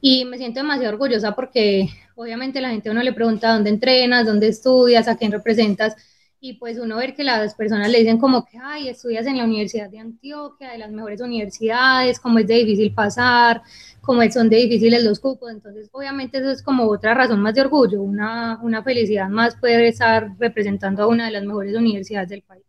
Y 0.00 0.24
me 0.24 0.38
siento 0.38 0.60
demasiado 0.60 0.94
orgullosa 0.94 1.34
porque 1.34 1.90
obviamente 2.18 2.60
la 2.60 2.70
gente 2.70 2.90
uno 2.90 3.02
le 3.02 3.12
pregunta 3.12 3.52
dónde 3.52 3.70
entrenas, 3.70 4.26
dónde 4.26 4.48
estudias, 4.48 5.06
a 5.06 5.16
quién 5.16 5.30
representas, 5.30 5.94
y 6.40 6.54
pues 6.54 6.78
uno 6.78 6.96
ver 6.96 7.14
que 7.14 7.24
las 7.24 7.54
personas 7.54 7.90
le 7.90 7.98
dicen 7.98 8.18
como 8.18 8.44
que, 8.44 8.58
ay, 8.62 8.88
estudias 8.88 9.26
en 9.26 9.38
la 9.38 9.44
Universidad 9.44 9.88
de 9.88 9.98
Antioquia, 9.98 10.70
de 10.70 10.78
las 10.78 10.90
mejores 10.90 11.20
universidades, 11.20 12.20
como 12.20 12.38
es 12.38 12.46
de 12.46 12.54
difícil 12.54 12.92
pasar, 12.92 13.62
como 14.00 14.22
son 14.30 14.48
de 14.48 14.56
difíciles 14.56 15.04
los 15.04 15.20
cupos, 15.20 15.50
entonces 15.50 15.88
obviamente 15.92 16.38
eso 16.38 16.50
es 16.50 16.62
como 16.62 16.84
otra 16.84 17.14
razón 17.14 17.40
más 17.40 17.54
de 17.54 17.60
orgullo, 17.60 18.02
una, 18.02 18.58
una 18.62 18.82
felicidad 18.82 19.28
más 19.28 19.56
poder 19.56 19.82
estar 19.82 20.28
representando 20.38 21.04
a 21.04 21.06
una 21.06 21.26
de 21.26 21.32
las 21.32 21.44
mejores 21.44 21.76
universidades 21.76 22.30
del 22.30 22.42
país. 22.42 22.64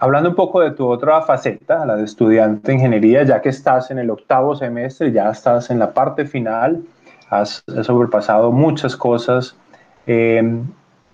Hablando 0.00 0.30
un 0.30 0.36
poco 0.36 0.60
de 0.60 0.70
tu 0.70 0.86
otra 0.86 1.22
faceta, 1.22 1.84
la 1.84 1.96
de 1.96 2.04
estudiante 2.04 2.68
de 2.68 2.74
ingeniería, 2.74 3.24
ya 3.24 3.40
que 3.40 3.48
estás 3.48 3.90
en 3.90 3.98
el 3.98 4.10
octavo 4.10 4.54
semestre, 4.54 5.10
ya 5.10 5.30
estás 5.30 5.70
en 5.70 5.80
la 5.80 5.92
parte 5.92 6.24
final, 6.24 6.84
has, 7.30 7.62
sobrepasado 7.82 8.52
muchas 8.52 8.96
cosas. 8.96 9.56
Eh, 10.06 10.42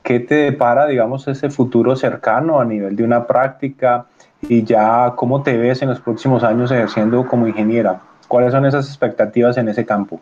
¿Qué 0.02 0.20
te 0.20 0.34
depara, 0.34 0.86
digamos, 0.86 1.26
ese 1.28 1.48
futuro 1.48 1.96
cercano 1.96 2.60
a 2.60 2.64
nivel 2.64 2.94
de 2.94 3.04
una 3.04 3.26
práctica 3.26 4.06
y 4.42 4.62
ya 4.62 5.14
cómo 5.16 5.42
te 5.42 5.56
ves 5.56 5.80
en 5.80 5.88
los 5.88 6.00
próximos 6.00 6.44
años 6.44 6.70
ejerciendo 6.70 7.26
como 7.26 7.48
ingeniera? 7.48 8.02
¿Cuáles 8.28 8.52
son 8.52 8.66
esas 8.66 8.86
expectativas 8.86 9.56
en 9.56 9.68
ese 9.68 9.86
campo? 9.86 10.20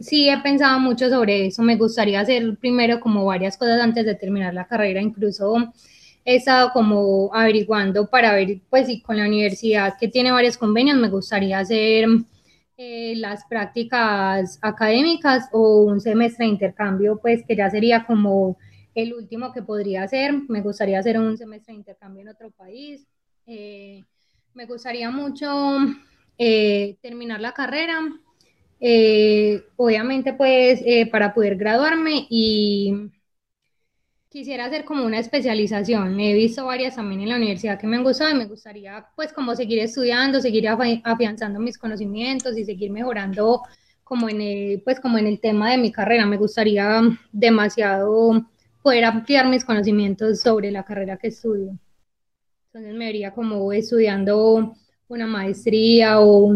Sí, 0.00 0.28
he 0.28 0.38
pensado 0.38 0.78
mucho 0.80 1.08
sobre 1.08 1.46
eso. 1.46 1.62
Me 1.62 1.76
gustaría 1.76 2.20
hacer 2.20 2.56
primero 2.56 3.00
como 3.00 3.24
varias 3.24 3.56
cosas 3.56 3.80
antes 3.80 4.04
de 4.04 4.14
terminar 4.14 4.52
la 4.52 4.66
carrera. 4.66 5.00
Incluso 5.00 5.72
he 6.24 6.36
estado 6.36 6.72
como 6.72 7.30
averiguando 7.32 8.08
para 8.08 8.32
ver, 8.32 8.58
pues, 8.68 8.86
si 8.88 9.00
con 9.00 9.16
la 9.16 9.24
universidad 9.24 9.94
que 9.98 10.08
tiene 10.08 10.32
varios 10.32 10.58
convenios, 10.58 10.98
me 10.98 11.08
gustaría 11.08 11.60
hacer 11.60 12.08
eh, 12.76 13.14
las 13.16 13.44
prácticas 13.46 14.58
académicas 14.60 15.48
o 15.52 15.84
un 15.84 16.00
semestre 16.00 16.44
de 16.44 16.52
intercambio, 16.52 17.18
pues 17.20 17.42
que 17.46 17.56
ya 17.56 17.70
sería 17.70 18.04
como 18.04 18.58
el 18.94 19.14
último 19.14 19.52
que 19.52 19.62
podría 19.62 20.02
hacer. 20.02 20.34
Me 20.48 20.60
gustaría 20.60 20.98
hacer 20.98 21.18
un 21.18 21.38
semestre 21.38 21.72
de 21.72 21.78
intercambio 21.78 22.22
en 22.22 22.28
otro 22.28 22.50
país. 22.50 23.06
Eh, 23.46 24.02
me 24.54 24.66
gustaría 24.66 25.10
mucho 25.10 25.78
eh, 26.38 26.96
terminar 27.00 27.40
la 27.40 27.52
carrera, 27.52 28.00
obviamente 29.76 30.34
pues 30.34 30.82
para 31.10 31.32
poder 31.32 31.56
graduarme 31.56 32.26
y 32.28 33.10
Quisiera 34.36 34.66
hacer 34.66 34.84
como 34.84 35.02
una 35.02 35.18
especialización. 35.18 36.20
He 36.20 36.34
visto 36.34 36.66
varias 36.66 36.96
también 36.96 37.22
en 37.22 37.30
la 37.30 37.36
universidad 37.36 37.80
que 37.80 37.86
me 37.86 37.96
han 37.96 38.04
gustado 38.04 38.32
y 38.32 38.34
me 38.34 38.44
gustaría 38.44 39.06
pues 39.16 39.32
como 39.32 39.56
seguir 39.56 39.78
estudiando, 39.78 40.42
seguir 40.42 40.68
afianzando 40.68 41.58
mis 41.58 41.78
conocimientos 41.78 42.54
y 42.58 42.66
seguir 42.66 42.90
mejorando 42.90 43.62
como 44.04 44.28
en 44.28 44.42
el, 44.42 44.82
pues 44.82 45.00
como 45.00 45.16
en 45.16 45.26
el 45.26 45.40
tema 45.40 45.70
de 45.70 45.78
mi 45.78 45.90
carrera. 45.90 46.26
Me 46.26 46.36
gustaría 46.36 47.00
demasiado 47.32 48.46
poder 48.82 49.06
ampliar 49.06 49.48
mis 49.48 49.64
conocimientos 49.64 50.42
sobre 50.42 50.70
la 50.70 50.84
carrera 50.84 51.16
que 51.16 51.28
estudio. 51.28 51.70
Entonces 52.66 52.94
me 52.94 53.06
vería 53.06 53.30
como 53.30 53.72
estudiando 53.72 54.74
una 55.08 55.26
maestría 55.26 56.20
o, 56.20 56.52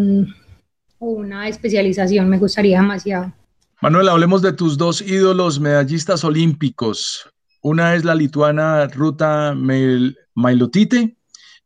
o 0.99 1.07
una 1.07 1.49
especialización. 1.49 2.29
Me 2.29 2.37
gustaría 2.37 2.79
demasiado. 2.79 3.33
Manuel, 3.81 4.11
hablemos 4.11 4.43
de 4.43 4.53
tus 4.53 4.77
dos 4.77 5.01
ídolos 5.01 5.59
medallistas 5.59 6.25
olímpicos. 6.25 7.27
Una 7.63 7.95
es 7.95 8.05
la 8.05 8.15
lituana 8.15 8.87
Ruta 8.87 9.55
Mailotite 10.35 11.17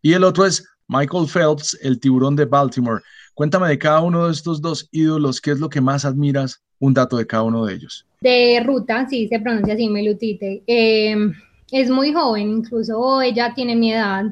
y 0.02 0.12
el 0.12 0.24
otro 0.24 0.44
es 0.44 0.66
Michael 0.88 1.28
Phelps, 1.32 1.78
el 1.82 2.00
tiburón 2.00 2.34
de 2.34 2.46
Baltimore. 2.46 3.00
Cuéntame 3.32 3.68
de 3.68 3.78
cada 3.78 4.00
uno 4.00 4.26
de 4.26 4.32
estos 4.32 4.60
dos 4.60 4.88
ídolos, 4.90 5.40
¿qué 5.40 5.52
es 5.52 5.60
lo 5.60 5.68
que 5.68 5.80
más 5.80 6.04
admiras? 6.04 6.62
Un 6.80 6.94
dato 6.94 7.16
de 7.16 7.26
cada 7.26 7.44
uno 7.44 7.64
de 7.64 7.74
ellos. 7.74 8.06
De 8.20 8.60
Ruta, 8.64 9.06
sí, 9.08 9.28
se 9.28 9.38
pronuncia 9.38 9.74
así, 9.74 9.88
Mailotite. 9.88 10.64
Em, 10.66 11.32
es 11.70 11.88
muy 11.88 12.12
joven, 12.12 12.50
incluso 12.50 13.22
ella 13.22 13.52
tiene 13.54 13.76
mi 13.76 13.92
edad 13.92 14.24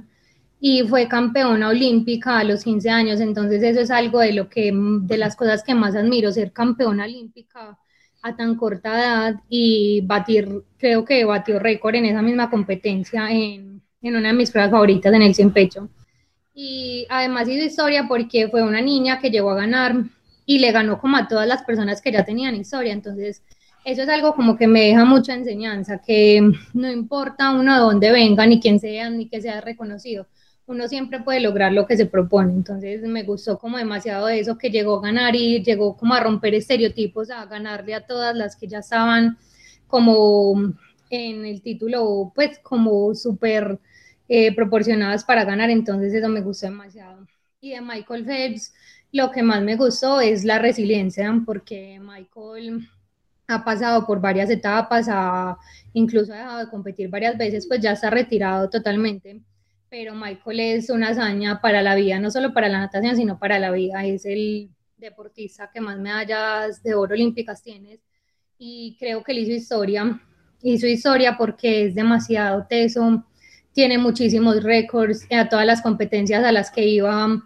y 0.60 0.82
fue 0.82 1.06
campeona 1.06 1.68
olímpica 1.68 2.38
a 2.38 2.44
los 2.44 2.64
15 2.64 2.90
años, 2.90 3.20
entonces 3.20 3.62
eso 3.62 3.80
es 3.80 3.90
algo 3.90 4.18
de 4.18 4.32
lo 4.32 4.48
que 4.48 4.72
de 4.74 5.16
las 5.16 5.36
cosas 5.36 5.62
que 5.62 5.76
más 5.76 5.94
admiro, 5.94 6.32
ser 6.32 6.52
campeona 6.52 7.04
olímpica 7.04 7.78
a 8.22 8.36
tan 8.36 8.56
corta 8.56 8.94
edad 8.94 9.34
y 9.48 10.00
batir, 10.02 10.48
creo 10.78 11.04
que 11.04 11.24
batió 11.24 11.58
récord 11.58 11.96
en 11.96 12.06
esa 12.06 12.22
misma 12.22 12.48
competencia 12.48 13.30
en, 13.30 13.82
en 14.00 14.16
una 14.16 14.28
de 14.28 14.34
mis 14.34 14.50
pruebas 14.50 14.70
favoritas 14.70 15.12
en 15.12 15.22
el 15.22 15.34
100 15.34 15.52
pecho. 15.52 15.88
Y 16.54 17.06
además 17.10 17.48
hizo 17.48 17.64
historia 17.64 18.06
porque 18.06 18.48
fue 18.48 18.62
una 18.62 18.80
niña 18.80 19.18
que 19.18 19.30
llegó 19.30 19.50
a 19.50 19.56
ganar 19.56 19.96
y 20.46 20.58
le 20.58 20.70
ganó 20.70 21.00
como 21.00 21.16
a 21.16 21.26
todas 21.26 21.48
las 21.48 21.62
personas 21.64 22.00
que 22.00 22.12
ya 22.12 22.24
tenían 22.24 22.54
historia. 22.54 22.92
Entonces, 22.92 23.42
eso 23.84 24.02
es 24.02 24.08
algo 24.08 24.34
como 24.34 24.56
que 24.56 24.68
me 24.68 24.82
deja 24.82 25.04
mucha 25.04 25.34
enseñanza, 25.34 26.00
que 26.00 26.40
no 26.74 26.90
importa 26.90 27.50
uno 27.50 27.74
de 27.74 27.80
dónde 27.80 28.12
venga, 28.12 28.46
ni 28.46 28.60
quién 28.60 28.78
sea, 28.78 29.10
ni 29.10 29.28
que 29.28 29.40
sea 29.40 29.60
reconocido 29.60 30.26
uno 30.66 30.88
siempre 30.88 31.20
puede 31.20 31.40
lograr 31.40 31.72
lo 31.72 31.86
que 31.86 31.96
se 31.96 32.06
propone. 32.06 32.52
Entonces 32.52 33.02
me 33.02 33.24
gustó 33.24 33.58
como 33.58 33.78
demasiado 33.78 34.28
eso 34.28 34.58
que 34.58 34.70
llegó 34.70 34.98
a 34.98 35.02
ganar 35.02 35.34
y 35.34 35.62
llegó 35.62 35.96
como 35.96 36.14
a 36.14 36.20
romper 36.20 36.54
estereotipos, 36.54 37.30
a 37.30 37.46
ganarle 37.46 37.94
a 37.94 38.06
todas 38.06 38.34
las 38.36 38.56
que 38.56 38.68
ya 38.68 38.78
estaban 38.78 39.38
como 39.86 40.54
en 41.10 41.44
el 41.44 41.60
título, 41.62 42.32
pues 42.34 42.58
como 42.60 43.14
súper 43.14 43.78
eh, 44.28 44.54
proporcionadas 44.54 45.24
para 45.24 45.44
ganar. 45.44 45.70
Entonces 45.70 46.14
eso 46.14 46.28
me 46.28 46.40
gustó 46.40 46.66
demasiado. 46.66 47.26
Y 47.60 47.70
de 47.70 47.80
Michael 47.80 48.24
Phelps, 48.24 48.72
lo 49.12 49.30
que 49.30 49.42
más 49.42 49.62
me 49.62 49.76
gustó 49.76 50.20
es 50.20 50.44
la 50.44 50.58
resiliencia, 50.58 51.32
porque 51.44 52.00
Michael 52.00 52.88
ha 53.46 53.64
pasado 53.64 54.06
por 54.06 54.20
varias 54.20 54.48
etapas, 54.50 55.06
ha, 55.10 55.58
incluso 55.92 56.32
ha 56.32 56.38
dejado 56.38 56.58
de 56.60 56.70
competir 56.70 57.08
varias 57.10 57.36
veces, 57.36 57.66
pues 57.68 57.80
ya 57.80 57.92
está 57.92 58.08
retirado 58.10 58.70
totalmente 58.70 59.42
pero 59.92 60.14
Michael 60.14 60.60
es 60.60 60.88
una 60.88 61.08
hazaña 61.08 61.60
para 61.60 61.82
la 61.82 61.94
vida, 61.94 62.18
no 62.18 62.30
solo 62.30 62.54
para 62.54 62.70
la 62.70 62.78
natación, 62.78 63.14
sino 63.14 63.38
para 63.38 63.58
la 63.58 63.70
vida. 63.70 64.06
Es 64.06 64.24
el 64.24 64.70
deportista 64.96 65.70
que 65.70 65.82
más 65.82 65.98
medallas 65.98 66.82
de 66.82 66.94
oro 66.94 67.12
olímpicas 67.12 67.62
tiene 67.62 68.00
y 68.56 68.96
creo 68.98 69.22
que 69.22 69.32
él 69.32 69.40
hizo 69.40 69.52
historia. 69.52 70.18
Hizo 70.62 70.86
historia 70.86 71.36
porque 71.36 71.84
es 71.84 71.94
demasiado 71.94 72.66
teso, 72.66 73.26
tiene 73.74 73.98
muchísimos 73.98 74.62
récords 74.62 75.26
a 75.30 75.50
todas 75.50 75.66
las 75.66 75.82
competencias 75.82 76.42
a 76.42 76.52
las 76.52 76.70
que 76.70 76.86
iba, 76.86 77.42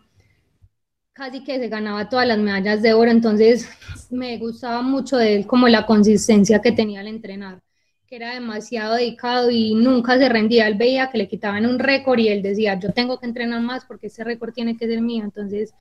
casi 1.15 1.43
que 1.43 1.59
se 1.59 1.67
ganaba 1.67 2.09
todas 2.09 2.29
las 2.29 2.39
medallas 2.39 2.81
de 2.81 2.95
oro, 2.95 3.11
entonces 3.11 3.69
me 4.09 4.39
gustaba 4.39 4.83
mucho 4.83 5.17
de 5.17 5.35
él 5.35 5.49
como 5.49 5.67
la 5.67 5.85
consistencia 5.85 6.61
que 6.61 6.71
tenía 6.71 7.01
al 7.01 7.09
entrenar 7.09 7.66
que 8.09 8.17
era 8.17 8.35
demasiado 8.35 8.95
dedicado 8.95 9.51
y 9.51 9.75
nunca 9.75 10.17
se 10.17 10.29
rendía. 10.29 10.69
Él 10.69 10.77
veía 10.77 11.11
que 11.11 11.19
le 11.19 11.29
quitaban 11.29 11.67
un 11.67 11.79
récord 11.79 12.19
y 12.21 12.29
él 12.29 12.41
decía, 12.41 12.79
yo 12.79 12.93
tengo 12.93 13.19
que 13.19 13.27
entrenar 13.27 13.61
más 13.61 13.85
porque 13.85 14.07
ese 14.07 14.23
récord 14.23 14.53
tiene 14.53 14.77
que 14.77 14.87
ser 14.87 15.01
mío. 15.01 15.25
Entonces, 15.25 15.75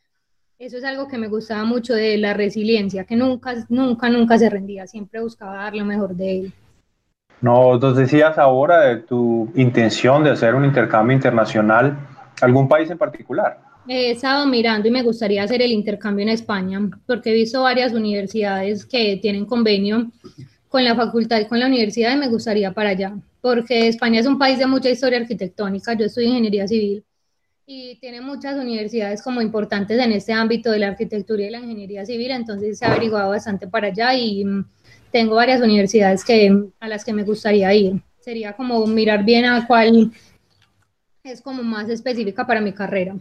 eso 0.58 0.78
es 0.78 0.84
algo 0.84 1.08
que 1.08 1.20
me 1.20 1.28
gustaba 1.28 1.66
mucho 1.66 1.94
de 1.94 2.18
la 2.18 2.34
resiliencia, 2.34 3.04
que 3.04 3.16
nunca, 3.16 3.54
nunca, 3.70 4.10
nunca 4.10 4.40
se 4.40 4.50
rendía, 4.50 4.88
siempre 4.88 5.22
buscaba 5.22 5.56
dar 5.56 5.76
lo 5.76 5.86
mejor 5.86 6.16
de 6.16 6.40
él. 6.40 6.54
No, 7.42 7.78
nos 7.78 7.96
decías 7.96 8.38
ahora 8.40 8.80
de 8.88 8.98
tu 9.02 9.52
intención 9.56 10.24
de 10.24 10.32
hacer 10.32 10.56
un 10.56 10.66
intercambio 10.66 11.16
internacional, 11.16 11.96
¿algún 12.42 12.68
país 12.68 12.90
en 12.90 12.98
particular? 12.98 13.60
He 13.88 14.12
estado 14.12 14.48
mirando 14.48 14.88
y 14.88 14.92
me 14.92 15.04
gustaría 15.04 15.44
hacer 15.44 15.62
el 15.62 15.72
intercambio 15.72 16.24
en 16.24 16.30
España, 16.30 16.80
porque 17.06 17.30
he 17.30 17.34
visto 17.34 17.62
varias 17.62 17.94
universidades 17.94 18.84
que 18.84 19.20
tienen 19.22 19.46
convenio 19.46 20.08
con 20.76 20.84
la 20.84 20.94
facultad 20.94 21.40
y 21.40 21.46
con 21.46 21.58
la 21.58 21.68
universidad 21.68 22.14
y 22.14 22.18
me 22.18 22.28
gustaría 22.28 22.74
para 22.74 22.90
allá, 22.90 23.18
porque 23.40 23.88
España 23.88 24.20
es 24.20 24.26
un 24.26 24.38
país 24.38 24.60
de 24.60 24.68
mucha 24.68 24.90
historia 24.90 25.18
arquitectónica, 25.18 25.94
yo 25.94 26.08
estudio 26.08 26.28
ingeniería 26.28 26.68
civil 26.68 27.02
y 27.66 27.98
tiene 28.02 28.20
muchas 28.20 28.58
universidades 28.58 29.24
como 29.24 29.42
importantes 29.42 29.98
en 29.98 30.12
este 30.12 30.34
ámbito 30.34 30.70
de 30.72 30.80
la 30.80 30.90
arquitectura 30.90 31.44
y 31.46 31.50
la 31.50 31.60
ingeniería 31.60 32.06
civil, 32.06 32.30
entonces 32.32 32.84
ha 32.84 32.92
averiguado 32.92 33.30
bastante 33.30 33.70
para 33.70 33.88
allá 33.88 34.16
y 34.16 34.44
mm, 34.44 34.66
tengo 35.12 35.36
varias 35.36 35.62
universidades 35.62 36.26
que, 36.26 36.54
a 36.82 36.88
las 36.90 37.06
que 37.06 37.14
me 37.14 37.24
gustaría 37.24 37.74
ir. 37.74 38.02
Sería 38.20 38.52
como 38.52 38.86
mirar 38.86 39.24
bien 39.24 39.46
a 39.46 39.66
cuál 39.66 40.12
es 41.24 41.42
como 41.42 41.64
más 41.64 41.88
específica 41.88 42.46
para 42.46 42.60
mi 42.60 42.74
carrera. 42.74 43.16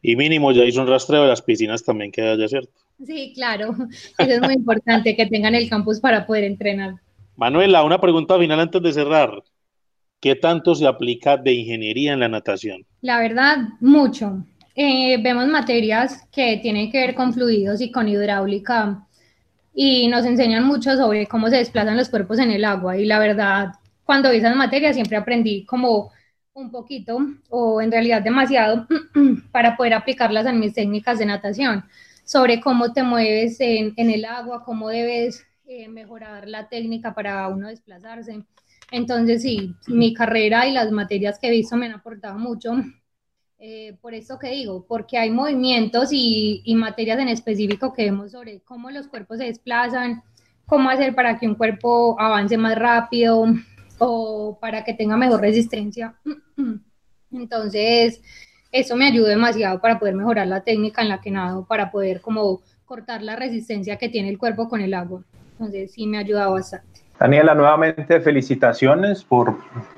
Y 0.00 0.14
mínimo 0.14 0.52
ya 0.52 0.62
hizo 0.62 0.80
un 0.80 0.86
rastreo 0.86 1.22
de 1.22 1.28
las 1.30 1.42
piscinas 1.42 1.82
también 1.82 2.12
que 2.12 2.22
haya, 2.22 2.46
¿cierto? 2.46 2.81
Sí, 3.04 3.32
claro, 3.34 3.74
eso 4.18 4.32
es 4.32 4.40
muy 4.40 4.54
importante, 4.54 5.16
que 5.16 5.26
tengan 5.26 5.54
el 5.54 5.68
campus 5.68 6.00
para 6.00 6.26
poder 6.26 6.44
entrenar. 6.44 6.94
Manuela, 7.36 7.82
una 7.82 8.00
pregunta 8.00 8.38
final 8.38 8.60
antes 8.60 8.82
de 8.82 8.92
cerrar. 8.92 9.42
¿Qué 10.20 10.36
tanto 10.36 10.74
se 10.74 10.86
aplica 10.86 11.36
de 11.36 11.52
ingeniería 11.52 12.12
en 12.12 12.20
la 12.20 12.28
natación? 12.28 12.86
La 13.00 13.18
verdad, 13.18 13.56
mucho. 13.80 14.44
Eh, 14.76 15.20
vemos 15.20 15.48
materias 15.48 16.28
que 16.30 16.58
tienen 16.58 16.90
que 16.92 16.98
ver 16.98 17.14
con 17.14 17.34
fluidos 17.34 17.80
y 17.80 17.90
con 17.90 18.08
hidráulica 18.08 19.06
y 19.74 20.08
nos 20.08 20.24
enseñan 20.24 20.64
mucho 20.64 20.96
sobre 20.96 21.26
cómo 21.26 21.48
se 21.48 21.56
desplazan 21.56 21.96
los 21.96 22.08
cuerpos 22.08 22.38
en 22.38 22.50
el 22.50 22.64
agua 22.64 22.96
y 22.96 23.04
la 23.04 23.18
verdad, 23.18 23.72
cuando 24.04 24.30
vi 24.30 24.38
esas 24.38 24.56
materias 24.56 24.94
siempre 24.94 25.16
aprendí 25.16 25.64
como 25.64 26.10
un 26.54 26.70
poquito 26.70 27.18
o 27.50 27.80
en 27.80 27.90
realidad 27.90 28.22
demasiado 28.22 28.86
para 29.52 29.76
poder 29.76 29.94
aplicarlas 29.94 30.46
en 30.46 30.60
mis 30.60 30.74
técnicas 30.74 31.18
de 31.18 31.26
natación 31.26 31.84
sobre 32.32 32.62
cómo 32.62 32.94
te 32.94 33.02
mueves 33.02 33.60
en, 33.60 33.92
el 33.98 34.24
agua, 34.24 34.64
cómo 34.64 34.88
debes 34.88 35.44
eh, 35.66 35.86
mejorar 35.88 36.48
la 36.48 36.66
técnica 36.66 37.14
para 37.14 37.46
uno 37.48 37.68
desplazarse. 37.68 38.42
Entonces, 38.90 39.42
sí, 39.42 39.74
mi 39.86 40.14
carrera 40.14 40.66
y 40.66 40.72
las 40.72 40.90
materias 40.90 41.38
que 41.38 41.48
he 41.48 41.50
visto 41.50 41.76
me 41.76 41.86
han 41.86 41.92
aportado 41.92 42.38
mucho. 42.38 42.72
Eh, 43.58 43.98
por 44.00 44.14
eso 44.14 44.38
que 44.38 44.48
digo, 44.48 44.86
porque 44.88 45.18
hay 45.18 45.30
movimientos 45.30 46.08
y, 46.10 46.62
y, 46.64 46.74
materias 46.74 47.18
en 47.18 47.28
específico 47.28 47.92
que 47.92 48.04
vemos 48.04 48.32
sobre 48.32 48.60
cómo 48.60 48.90
los 48.90 49.08
cuerpos 49.08 49.36
se 49.36 49.44
desplazan, 49.44 50.22
cómo 50.64 50.88
hacer 50.88 51.14
para 51.14 51.38
que 51.38 51.46
un 51.46 51.54
cuerpo 51.54 52.18
avance 52.18 52.56
más 52.56 52.76
rápido 52.76 53.44
o 53.98 54.58
para 54.58 54.84
que 54.84 54.94
tenga 54.94 55.18
mejor 55.18 55.42
resistencia. 55.42 56.16
Entonces, 57.30 58.22
eso 58.72 58.96
me 58.96 59.06
ayudó 59.06 59.26
demasiado 59.26 59.80
para 59.80 59.98
poder 59.98 60.14
mejorar 60.14 60.46
la 60.46 60.62
técnica 60.62 61.02
en 61.02 61.10
la 61.10 61.20
que 61.20 61.30
nado, 61.30 61.64
para 61.66 61.90
poder 61.90 62.22
como 62.22 62.62
cortar 62.86 63.22
la 63.22 63.36
resistencia 63.36 63.98
que 63.98 64.08
tiene 64.08 64.30
el 64.30 64.38
cuerpo 64.38 64.68
con 64.68 64.80
el 64.80 64.94
agua. 64.94 65.22
Entonces 65.52 65.92
sí 65.92 66.06
me 66.06 66.16
ha 66.16 66.20
ayudado 66.20 66.54
bastante. 66.54 66.86
Daniela, 67.18 67.54
nuevamente 67.54 68.20
felicitaciones 68.20 69.22
por, 69.22 69.56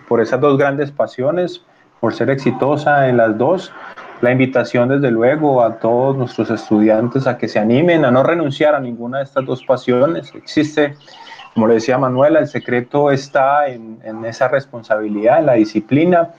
por 0.08 0.20
esas 0.20 0.40
dos 0.40 0.58
grandes 0.58 0.90
pasiones, 0.90 1.62
por 2.00 2.12
ser 2.12 2.28
exitosa 2.30 3.08
en 3.08 3.16
las 3.16 3.38
dos. 3.38 3.72
La 4.20 4.32
invitación 4.32 4.88
desde 4.88 5.10
luego 5.10 5.62
a 5.62 5.78
todos 5.78 6.16
nuestros 6.16 6.50
estudiantes 6.50 7.26
a 7.26 7.38
que 7.38 7.48
se 7.48 7.58
animen 7.58 8.04
a 8.04 8.10
no 8.10 8.22
renunciar 8.22 8.74
a 8.74 8.80
ninguna 8.80 9.18
de 9.18 9.24
estas 9.24 9.46
dos 9.46 9.64
pasiones. 9.64 10.34
Existe, 10.34 10.96
como 11.54 11.68
le 11.68 11.74
decía 11.74 11.96
Manuela, 11.96 12.40
el 12.40 12.48
secreto 12.48 13.10
está 13.10 13.68
en, 13.68 14.00
en 14.02 14.24
esa 14.24 14.48
responsabilidad, 14.48 15.38
en 15.38 15.46
la 15.46 15.54
disciplina 15.54 16.30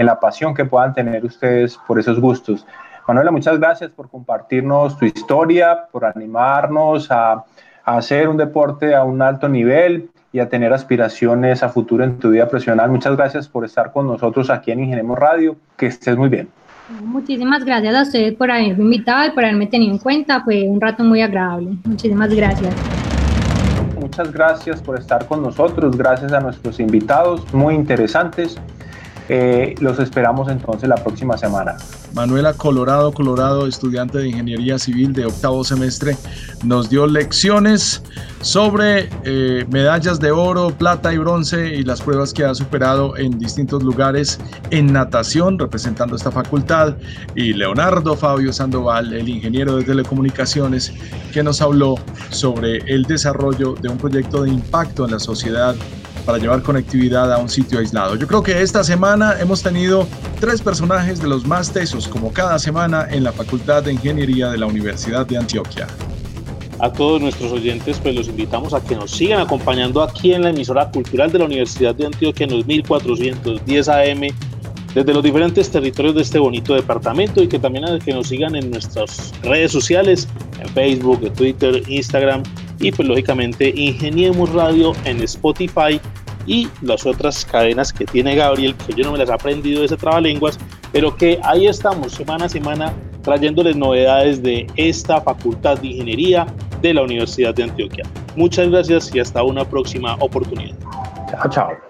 en 0.00 0.06
la 0.06 0.18
pasión 0.18 0.54
que 0.54 0.64
puedan 0.64 0.94
tener 0.94 1.22
ustedes 1.26 1.78
por 1.86 1.98
esos 1.98 2.18
gustos. 2.18 2.66
Manuela, 3.06 3.30
muchas 3.30 3.58
gracias 3.58 3.90
por 3.90 4.08
compartirnos 4.08 4.96
tu 4.96 5.04
historia, 5.04 5.88
por 5.92 6.06
animarnos 6.06 7.10
a, 7.10 7.44
hacer 7.84 8.28
un 8.28 8.36
deporte 8.36 8.94
a 8.94 9.04
un 9.04 9.20
alto 9.20 9.48
nivel 9.48 10.08
y 10.32 10.38
a 10.38 10.48
tener 10.48 10.72
aspiraciones 10.72 11.62
a 11.62 11.68
futuro 11.68 12.04
en 12.04 12.18
tu 12.18 12.30
vida 12.30 12.48
profesional. 12.48 12.90
Muchas 12.90 13.14
gracias 13.16 13.48
por 13.48 13.64
estar 13.64 13.92
con 13.92 14.06
nosotros 14.06 14.48
aquí 14.48 14.70
en 14.70 14.80
Ingenemos 14.84 15.18
Radio. 15.18 15.56
Que 15.76 15.86
estés 15.86 16.16
muy 16.16 16.28
bien. 16.28 16.48
Muchísimas 17.02 17.64
gracias 17.64 17.94
a 17.94 18.02
ustedes 18.02 18.34
por 18.34 18.50
haberme 18.50 18.84
invitado 18.84 19.26
y 19.26 19.30
por 19.32 19.44
haberme 19.44 19.66
tenido 19.66 19.92
en 19.92 19.98
cuenta. 19.98 20.42
Fue 20.44 20.62
un 20.62 20.80
rato 20.80 21.04
muy 21.04 21.20
agradable. 21.20 21.72
Muchísimas 21.84 22.32
gracias. 22.32 22.74
Muchas 24.00 24.32
gracias 24.32 24.80
por 24.80 24.98
estar 24.98 25.26
con 25.26 25.42
nosotros. 25.42 25.96
Gracias 25.96 26.32
a 26.32 26.40
nuestros 26.40 26.80
invitados 26.80 27.52
muy 27.52 27.74
interesantes. 27.74 28.58
Eh, 29.32 29.76
los 29.78 30.00
esperamos 30.00 30.48
entonces 30.48 30.88
la 30.88 30.96
próxima 30.96 31.38
semana. 31.38 31.76
Manuela 32.14 32.52
Colorado, 32.52 33.12
Colorado, 33.12 33.68
estudiante 33.68 34.18
de 34.18 34.26
Ingeniería 34.26 34.76
Civil 34.76 35.12
de 35.12 35.26
octavo 35.26 35.62
semestre, 35.62 36.16
nos 36.64 36.90
dio 36.90 37.06
lecciones 37.06 38.02
sobre 38.40 39.08
eh, 39.22 39.64
medallas 39.70 40.18
de 40.18 40.32
oro, 40.32 40.70
plata 40.76 41.14
y 41.14 41.18
bronce 41.18 41.76
y 41.76 41.84
las 41.84 42.02
pruebas 42.02 42.32
que 42.34 42.44
ha 42.44 42.52
superado 42.56 43.16
en 43.16 43.38
distintos 43.38 43.84
lugares 43.84 44.40
en 44.72 44.92
natación, 44.92 45.60
representando 45.60 46.16
esta 46.16 46.32
facultad, 46.32 46.96
y 47.36 47.52
Leonardo 47.52 48.16
Fabio 48.16 48.52
Sandoval, 48.52 49.12
el 49.12 49.28
ingeniero 49.28 49.76
de 49.76 49.84
telecomunicaciones, 49.84 50.92
que 51.32 51.44
nos 51.44 51.62
habló 51.62 51.94
sobre 52.30 52.78
el 52.92 53.04
desarrollo 53.04 53.76
de 53.80 53.90
un 53.90 53.96
proyecto 53.96 54.42
de 54.42 54.50
impacto 54.50 55.04
en 55.04 55.12
la 55.12 55.20
sociedad 55.20 55.76
para 56.24 56.38
llevar 56.38 56.62
conectividad 56.62 57.32
a 57.32 57.38
un 57.38 57.48
sitio 57.48 57.78
aislado. 57.78 58.16
Yo 58.16 58.26
creo 58.26 58.42
que 58.42 58.62
esta 58.62 58.84
semana 58.84 59.36
hemos 59.40 59.62
tenido 59.62 60.06
tres 60.40 60.60
personajes 60.60 61.20
de 61.20 61.28
los 61.28 61.46
más 61.46 61.72
tesos, 61.72 62.08
como 62.08 62.32
cada 62.32 62.58
semana 62.58 63.06
en 63.10 63.24
la 63.24 63.32
Facultad 63.32 63.82
de 63.82 63.92
Ingeniería 63.92 64.50
de 64.50 64.58
la 64.58 64.66
Universidad 64.66 65.26
de 65.26 65.38
Antioquia. 65.38 65.86
A 66.78 66.90
todos 66.90 67.20
nuestros 67.20 67.52
oyentes, 67.52 67.98
pues 67.98 68.14
los 68.14 68.28
invitamos 68.28 68.72
a 68.72 68.82
que 68.82 68.96
nos 68.96 69.10
sigan 69.10 69.40
acompañando 69.40 70.02
aquí 70.02 70.32
en 70.32 70.42
la 70.42 70.50
emisora 70.50 70.90
cultural 70.90 71.30
de 71.30 71.38
la 71.38 71.44
Universidad 71.44 71.94
de 71.94 72.06
Antioquia 72.06 72.44
en 72.44 72.56
los 72.56 72.66
1410 72.66 73.88
AM 73.88 74.20
desde 74.94 75.14
los 75.14 75.22
diferentes 75.22 75.70
territorios 75.70 76.14
de 76.14 76.22
este 76.22 76.38
bonito 76.38 76.74
departamento 76.74 77.42
y 77.42 77.48
que 77.48 77.58
también 77.58 77.84
a 77.84 77.98
que 77.98 78.12
nos 78.12 78.28
sigan 78.28 78.56
en 78.56 78.70
nuestras 78.70 79.32
redes 79.42 79.72
sociales, 79.72 80.28
en 80.60 80.68
Facebook, 80.70 81.32
Twitter, 81.34 81.82
Instagram 81.86 82.42
y 82.80 82.90
pues 82.92 83.06
lógicamente 83.06 83.72
Ingeniemos 83.76 84.52
Radio 84.52 84.92
en 85.04 85.22
Spotify 85.22 86.00
y 86.46 86.68
las 86.82 87.06
otras 87.06 87.44
cadenas 87.44 87.92
que 87.92 88.06
tiene 88.06 88.34
Gabriel, 88.34 88.74
que 88.74 88.94
yo 88.94 89.04
no 89.04 89.12
me 89.12 89.18
las 89.18 89.28
he 89.28 89.32
aprendido 89.32 89.80
de 89.80 89.86
ese 89.86 89.96
trabalenguas, 89.96 90.58
pero 90.92 91.14
que 91.14 91.38
ahí 91.44 91.66
estamos 91.66 92.12
semana 92.12 92.46
a 92.46 92.48
semana 92.48 92.92
trayéndoles 93.22 93.76
novedades 93.76 94.42
de 94.42 94.66
esta 94.76 95.20
Facultad 95.20 95.78
de 95.78 95.88
Ingeniería 95.88 96.46
de 96.80 96.94
la 96.94 97.02
Universidad 97.02 97.54
de 97.54 97.64
Antioquia. 97.64 98.04
Muchas 98.36 98.70
gracias 98.70 99.14
y 99.14 99.20
hasta 99.20 99.42
una 99.42 99.64
próxima 99.64 100.14
oportunidad. 100.20 100.76
Chao, 101.30 101.50
chao. 101.50 101.89